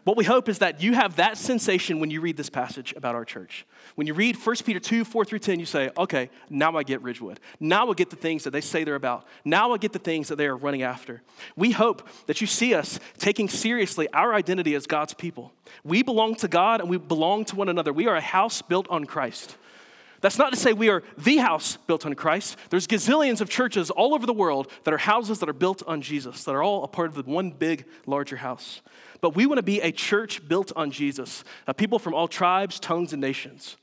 What 0.04 0.16
we 0.16 0.24
hope 0.24 0.48
is 0.48 0.58
that 0.58 0.82
you 0.82 0.94
have 0.94 1.16
that 1.16 1.36
sensation 1.36 2.00
when 2.00 2.10
you 2.10 2.20
read 2.20 2.36
this 2.36 2.48
passage 2.48 2.94
about 2.96 3.14
our 3.14 3.24
church. 3.24 3.66
When 3.96 4.06
you 4.06 4.14
read 4.14 4.36
1 4.36 4.56
Peter 4.64 4.80
2, 4.80 5.04
4 5.04 5.24
through 5.24 5.40
10, 5.40 5.60
you 5.60 5.66
say, 5.66 5.90
okay, 5.96 6.30
now 6.48 6.76
I 6.76 6.82
get 6.82 7.02
Ridgewood. 7.02 7.38
Now 7.58 7.90
I 7.90 7.94
get 7.94 8.08
the 8.08 8.16
things 8.16 8.44
that 8.44 8.50
they 8.50 8.62
say 8.62 8.82
they're 8.82 8.94
about. 8.94 9.26
Now 9.44 9.72
I 9.72 9.78
get 9.78 9.92
the 9.92 9.98
things 9.98 10.28
that 10.28 10.36
they 10.36 10.46
are 10.46 10.56
running 10.56 10.82
after. 10.82 11.22
We 11.54 11.72
hope 11.72 12.08
that 12.26 12.40
you 12.40 12.46
see 12.46 12.74
us 12.74 12.98
taking 13.18 13.48
seriously 13.48 14.08
our 14.14 14.32
identity 14.32 14.74
as 14.74 14.86
God's 14.86 15.12
people. 15.12 15.52
We 15.84 16.02
belong 16.02 16.34
to 16.36 16.48
God 16.48 16.80
and 16.80 16.88
we 16.88 16.96
belong 16.96 17.44
to 17.46 17.56
one 17.56 17.68
another. 17.68 17.92
We 17.92 18.06
are 18.06 18.16
a 18.16 18.22
house 18.22 18.62
built 18.62 18.88
on 18.88 19.04
Christ. 19.04 19.56
That's 20.20 20.38
not 20.38 20.52
to 20.52 20.58
say 20.58 20.72
we 20.72 20.90
are 20.90 21.02
the 21.16 21.38
house 21.38 21.78
built 21.86 22.04
on 22.04 22.14
Christ. 22.14 22.56
There's 22.68 22.86
gazillions 22.86 23.40
of 23.40 23.48
churches 23.48 23.90
all 23.90 24.14
over 24.14 24.26
the 24.26 24.34
world 24.34 24.70
that 24.84 24.92
are 24.92 24.98
houses 24.98 25.38
that 25.38 25.48
are 25.48 25.54
built 25.54 25.82
on 25.86 26.02
Jesus, 26.02 26.44
that 26.44 26.54
are 26.54 26.62
all 26.62 26.84
a 26.84 26.88
part 26.88 27.08
of 27.08 27.14
the 27.14 27.30
one 27.30 27.50
big, 27.50 27.86
larger 28.06 28.36
house. 28.36 28.82
But 29.20 29.34
we 29.34 29.46
want 29.46 29.58
to 29.58 29.62
be 29.62 29.80
a 29.80 29.92
church 29.92 30.46
built 30.46 30.72
on 30.76 30.90
Jesus, 30.90 31.42
a 31.66 31.72
people 31.72 31.98
from 31.98 32.14
all 32.14 32.28
tribes, 32.28 32.78
tongues, 32.78 33.12
and 33.12 33.20
nations. 33.20 33.76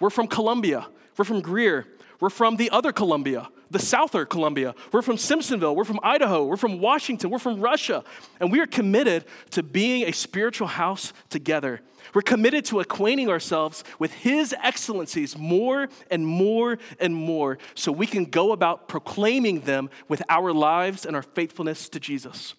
We're 0.00 0.10
from 0.10 0.26
Columbia. 0.26 0.86
We're 1.16 1.24
from 1.24 1.40
Greer. 1.40 1.86
We're 2.20 2.30
from 2.30 2.56
the 2.56 2.70
other 2.70 2.92
Columbia, 2.92 3.48
the 3.74 3.78
Souther 3.78 4.24
Columbia. 4.24 4.74
We're 4.90 5.02
from 5.02 5.16
Simpsonville. 5.16 5.76
We're 5.76 5.84
from 5.84 6.00
Idaho. 6.02 6.44
We're 6.44 6.56
from 6.56 6.80
Washington. 6.80 7.28
We're 7.28 7.38
from 7.38 7.60
Russia. 7.60 8.02
And 8.40 8.50
we 8.50 8.60
are 8.60 8.66
committed 8.66 9.26
to 9.50 9.62
being 9.62 10.08
a 10.08 10.12
spiritual 10.12 10.68
house 10.68 11.12
together 11.28 11.82
we're 12.12 12.22
committed 12.22 12.64
to 12.66 12.80
acquainting 12.80 13.28
ourselves 13.28 13.84
with 13.98 14.12
His 14.12 14.54
excellencies 14.62 15.38
more 15.38 15.88
and 16.10 16.26
more 16.26 16.78
and 17.00 17.14
more 17.14 17.58
so 17.74 17.92
we 17.92 18.06
can 18.06 18.26
go 18.26 18.52
about 18.52 18.88
proclaiming 18.88 19.60
them 19.60 19.88
with 20.08 20.22
our 20.28 20.52
lives 20.52 21.06
and 21.06 21.16
our 21.16 21.22
faithfulness 21.22 21.88
to 21.90 22.00
Jesus. 22.00 22.54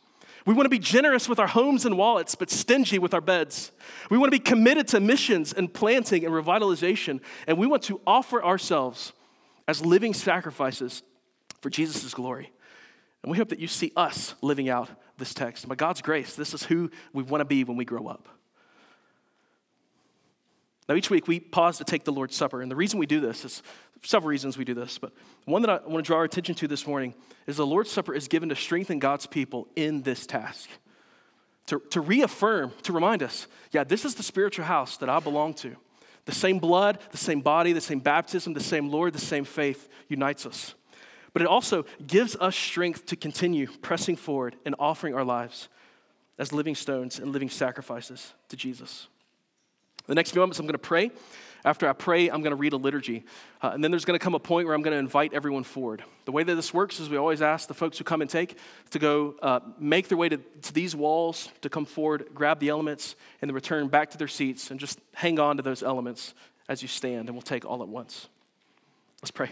We 0.45 0.53
want 0.53 0.65
to 0.65 0.69
be 0.69 0.79
generous 0.79 1.27
with 1.27 1.39
our 1.39 1.47
homes 1.47 1.85
and 1.85 1.97
wallets, 1.97 2.35
but 2.35 2.51
stingy 2.51 2.99
with 2.99 3.15
our 3.15 3.21
beds. 3.21 3.71
We 4.11 4.17
want 4.17 4.27
to 4.31 4.39
be 4.39 4.43
committed 4.43 4.87
to 4.89 4.99
missions 4.99 5.53
and 5.53 5.73
planting 5.73 6.23
and 6.23 6.33
revitalization, 6.33 7.19
and 7.47 7.57
we 7.57 7.65
want 7.65 7.83
to 7.83 7.99
offer 8.05 8.43
ourselves 8.43 9.13
as 9.67 9.83
living 9.85 10.13
sacrifices 10.13 11.03
for 11.61 11.69
Jesus' 11.69 12.13
glory. 12.13 12.51
And 13.23 13.31
we 13.31 13.37
hope 13.37 13.49
that 13.49 13.59
you 13.59 13.67
see 13.67 13.91
us 13.95 14.35
living 14.41 14.69
out 14.69 14.89
this 15.17 15.33
text. 15.33 15.67
By 15.67 15.75
God's 15.75 16.01
grace, 16.01 16.35
this 16.35 16.53
is 16.53 16.63
who 16.63 16.91
we 17.13 17.23
want 17.23 17.41
to 17.41 17.45
be 17.45 17.63
when 17.63 17.77
we 17.77 17.85
grow 17.85 18.07
up. 18.07 18.27
Now, 20.87 20.93
each 20.93 21.09
week 21.09 21.27
we 21.27 21.39
pause 21.39 21.79
to 21.79 21.83
take 21.83 22.03
the 22.03 22.11
Lord's 22.11 22.35
Supper. 22.35 22.61
And 22.61 22.69
the 22.69 22.75
reason 22.75 22.99
we 22.99 23.07
do 23.07 23.19
this 23.19 23.43
is 23.43 23.63
several 24.03 24.29
reasons 24.29 24.57
we 24.57 24.65
do 24.65 24.75
this, 24.75 24.99
but 24.99 25.11
one 25.45 25.63
that 25.63 25.69
I 25.69 25.77
want 25.87 26.05
to 26.05 26.07
draw 26.07 26.17
our 26.17 26.23
attention 26.25 26.53
to 26.55 26.67
this 26.67 26.85
morning 26.85 27.15
is 27.47 27.57
the 27.57 27.65
Lord's 27.65 27.91
Supper 27.91 28.13
is 28.13 28.27
given 28.27 28.49
to 28.49 28.55
strengthen 28.55 28.99
God's 28.99 29.25
people 29.25 29.67
in 29.75 30.03
this 30.03 30.27
task. 30.27 30.69
To, 31.67 31.79
to 31.89 32.01
reaffirm, 32.01 32.71
to 32.83 32.93
remind 32.93 33.23
us, 33.23 33.47
yeah, 33.71 33.83
this 33.83 34.05
is 34.05 34.13
the 34.13 34.21
spiritual 34.21 34.65
house 34.65 34.97
that 34.97 35.09
I 35.09 35.19
belong 35.19 35.55
to. 35.55 35.75
The 36.25 36.31
same 36.31 36.59
blood, 36.59 36.99
the 37.11 37.17
same 37.17 37.41
body, 37.41 37.71
the 37.71 37.81
same 37.81 37.99
baptism, 37.99 38.53
the 38.53 38.59
same 38.59 38.89
Lord, 38.89 39.13
the 39.13 39.19
same 39.19 39.45
faith 39.45 39.89
unites 40.07 40.45
us. 40.45 40.73
But 41.33 41.41
it 41.41 41.47
also 41.47 41.85
gives 42.05 42.35
us 42.37 42.55
strength 42.55 43.05
to 43.07 43.15
continue 43.15 43.67
pressing 43.81 44.15
forward 44.15 44.55
and 44.65 44.73
offering 44.79 45.13
our 45.13 45.23
lives 45.23 45.67
as 46.37 46.51
living 46.51 46.75
stones 46.75 47.19
and 47.19 47.31
living 47.31 47.49
sacrifices 47.49 48.33
to 48.49 48.55
Jesus. 48.55 49.07
The 50.07 50.15
next 50.15 50.31
few 50.31 50.39
moments, 50.39 50.59
I'm 50.59 50.65
going 50.65 50.73
to 50.73 50.79
pray. 50.79 51.11
After 51.65 51.89
I 51.89 51.93
pray, 51.93 52.29
I'm 52.29 52.41
going 52.41 52.51
to 52.51 52.55
read 52.55 52.73
a 52.73 52.77
liturgy. 52.77 53.25
Uh, 53.61 53.71
and 53.73 53.83
then 53.83 53.89
there's 53.89 54.05
going 54.05 54.17
to 54.17 54.23
come 54.23 54.35
a 54.35 54.39
point 54.39 54.67
where 54.67 54.75
I'm 54.75 54.83
going 54.83 54.93
to 54.93 54.99
invite 54.99 55.33
everyone 55.33 55.63
forward. 55.63 56.03
The 56.25 56.31
way 56.31 56.43
that 56.43 56.53
this 56.55 56.71
works 56.73 56.99
is 56.99 57.09
we 57.09 57.17
always 57.17 57.41
ask 57.41 57.67
the 57.67 57.73
folks 57.73 57.97
who 57.97 58.03
come 58.03 58.21
and 58.21 58.29
take 58.29 58.57
to 58.91 58.99
go 58.99 59.35
uh, 59.41 59.59
make 59.79 60.07
their 60.07 60.17
way 60.17 60.29
to, 60.29 60.37
to 60.37 60.73
these 60.73 60.95
walls, 60.95 61.49
to 61.61 61.69
come 61.69 61.85
forward, 61.85 62.27
grab 62.35 62.59
the 62.59 62.69
elements, 62.69 63.15
and 63.41 63.49
then 63.49 63.55
return 63.55 63.87
back 63.87 64.11
to 64.11 64.17
their 64.17 64.27
seats 64.27 64.69
and 64.69 64.79
just 64.79 64.99
hang 65.15 65.39
on 65.39 65.57
to 65.57 65.63
those 65.63 65.81
elements 65.81 66.35
as 66.69 66.83
you 66.83 66.87
stand, 66.87 67.27
and 67.27 67.31
we'll 67.31 67.41
take 67.41 67.65
all 67.65 67.81
at 67.81 67.87
once. 67.87 68.27
Let's 69.21 69.31
pray. 69.31 69.49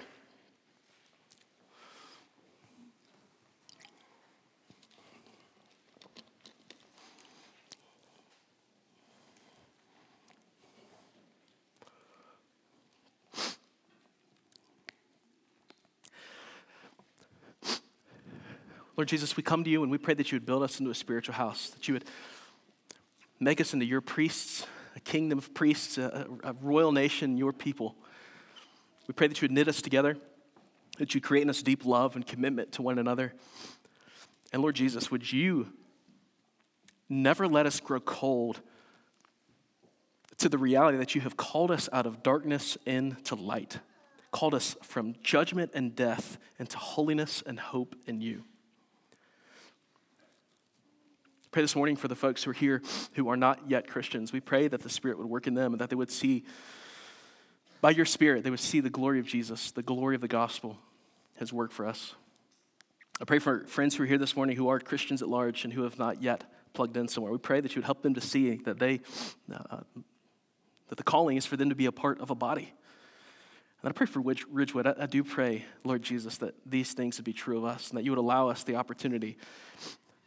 Lord 18.96 19.08
Jesus, 19.08 19.36
we 19.36 19.44
come 19.44 19.64
to 19.64 19.70
you 19.70 19.82
and 19.82 19.92
we 19.92 19.98
pray 19.98 20.14
that 20.14 20.32
you 20.32 20.36
would 20.36 20.46
build 20.46 20.62
us 20.62 20.80
into 20.80 20.92
a 20.92 20.96
spiritual 20.96 21.36
house, 21.36 21.70
that 21.72 21.88
you 21.88 21.96
would 21.96 22.06
make 23.40 23.60
us 23.60 23.74
into 23.74 23.86
your 23.86 24.02
priests, 24.02 24.68
a 24.96 25.00
kingdom 25.00 25.40
of 25.40 25.54
priests, 25.54 25.98
a, 25.98 26.28
a 26.44 26.54
royal 26.62 26.92
nation, 26.92 27.38
your 27.38 27.54
people. 27.54 27.96
We 29.08 29.14
pray 29.14 29.28
that 29.28 29.42
you 29.42 29.46
would 29.48 29.52
knit 29.52 29.68
us 29.68 29.82
together, 29.82 30.18
that 31.00 31.16
you 31.16 31.22
create 31.22 31.42
in 31.42 31.50
us 31.50 31.64
deep 31.64 31.86
love 31.86 32.16
and 32.16 32.26
commitment 32.26 32.74
to 32.74 32.84
one 32.84 33.00
another. 33.00 33.34
And 34.52 34.62
Lord 34.62 34.76
Jesus, 34.76 35.10
would 35.10 35.32
you 35.32 35.74
never 37.10 37.48
let 37.48 37.66
us 37.66 37.80
grow 37.80 38.00
cold 38.00 38.62
to 40.38 40.50
the 40.50 40.58
reality 40.58 40.98
that 41.00 41.16
you 41.16 41.22
have 41.22 41.36
called 41.36 41.72
us 41.72 41.90
out 41.92 42.06
of 42.06 42.22
darkness 42.22 42.78
into 42.86 43.36
light, 43.36 43.80
called 44.32 44.54
us 44.54 44.76
from 44.84 45.16
judgment 45.24 45.72
and 45.74 45.96
death 45.96 46.38
into 46.60 46.78
holiness 46.78 47.44
and 47.46 47.60
hope 47.60 47.96
in 48.06 48.22
you. 48.22 48.44
Pray 51.54 51.62
this 51.62 51.76
morning 51.76 51.96
for 51.96 52.08
the 52.08 52.16
folks 52.16 52.44
who 52.44 52.50
are 52.50 52.56
here 52.56 52.82
who 53.14 53.30
are 53.30 53.38
not 53.38 53.70
yet 53.70 53.88
Christians. 53.88 54.34
We 54.34 54.40
pray 54.40 54.68
that 54.68 54.82
the 54.82 54.90
Spirit 54.90 55.20
would 55.20 55.28
work 55.28 55.46
in 55.46 55.54
them 55.54 55.72
and 55.72 55.82
that 55.82 55.92
they 55.92 55.96
would 55.96 56.10
see, 56.10 56.46
by 57.80 57.92
your 57.92 58.06
Spirit, 58.06 58.44
they 58.44 58.50
would 58.50 58.60
see 58.60 58.80
the 58.80 58.90
glory 58.90 59.20
of 59.20 59.28
Jesus, 59.28 59.70
the 59.70 59.84
glory 59.84 60.16
of 60.16 60.22
the 60.22 60.28
gospel, 60.28 60.80
has 61.36 61.54
worked 61.54 61.72
for 61.72 61.86
us. 61.86 62.16
I 63.22 63.26
pray 63.26 63.38
for 63.38 63.68
friends 63.68 63.96
who 63.96 64.02
are 64.02 64.08
here 64.08 64.18
this 64.18 64.36
morning 64.36 64.56
who 64.56 64.68
are 64.68 64.80
Christians 64.80 65.22
at 65.22 65.30
large 65.30 65.64
and 65.64 65.72
who 65.72 65.84
have 65.84 66.00
not 66.00 66.24
yet 66.24 66.44
plugged 66.74 66.98
in 66.98 67.08
somewhere. 67.08 67.32
We 67.32 67.38
pray 67.38 67.62
that 67.62 67.76
you 67.76 67.82
would 67.82 67.86
help 67.86 68.02
them 68.02 68.16
to 68.16 68.22
see 68.22 68.56
that 68.66 68.80
they, 68.80 69.02
uh, 69.54 69.82
that 70.88 70.98
the 70.98 71.04
calling 71.04 71.38
is 71.38 71.46
for 71.46 71.56
them 71.56 71.70
to 71.70 71.76
be 71.76 71.86
a 71.86 71.92
part 71.92 72.20
of 72.20 72.32
a 72.32 72.36
body. 72.36 72.74
And 73.84 73.90
I 73.90 73.92
pray 73.92 74.08
for 74.08 74.22
Ridgewood. 74.22 74.88
I, 74.88 74.96
I 75.02 75.06
do 75.06 75.24
pray, 75.24 75.66
Lord 75.84 76.02
Jesus, 76.02 76.38
that 76.38 76.56
these 76.66 76.94
things 76.94 77.20
would 77.20 77.26
be 77.26 77.34
true 77.34 77.60
of 77.60 77.66
us 77.66 77.90
and 77.90 77.98
that 78.00 78.04
you 78.04 78.10
would 78.10 78.18
allow 78.18 78.50
us 78.50 78.64
the 78.64 78.78
opportunity 78.78 79.38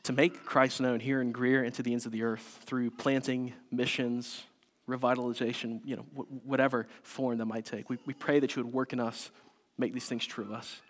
to 0.07 0.13
make 0.13 0.45
Christ 0.45 0.81
known 0.81 1.01
here 1.01 1.21
in 1.21 1.33
Greer 1.33 1.65
and 1.65 1.75
to 1.75 1.83
the 1.83 1.91
ends 1.91 2.07
of 2.07 2.13
the 2.13 2.23
earth 2.23 2.61
through 2.65 2.93
planting, 2.93 3.53
missions, 3.73 4.45
revitalization, 4.89 5.81
you 5.85 5.97
know, 5.97 6.03
whatever 6.45 6.87
form 7.03 7.39
that 7.39 7.47
might 7.47 7.65
take. 7.65 7.91
We, 7.91 7.99
we 8.07 8.15
pray 8.15 8.39
that 8.39 8.55
you 8.55 8.63
would 8.63 8.73
work 8.73 8.93
in 8.93 9.01
us, 9.01 9.33
make 9.77 9.93
these 9.93 10.07
things 10.07 10.25
true 10.25 10.45
of 10.45 10.53
us. 10.53 10.81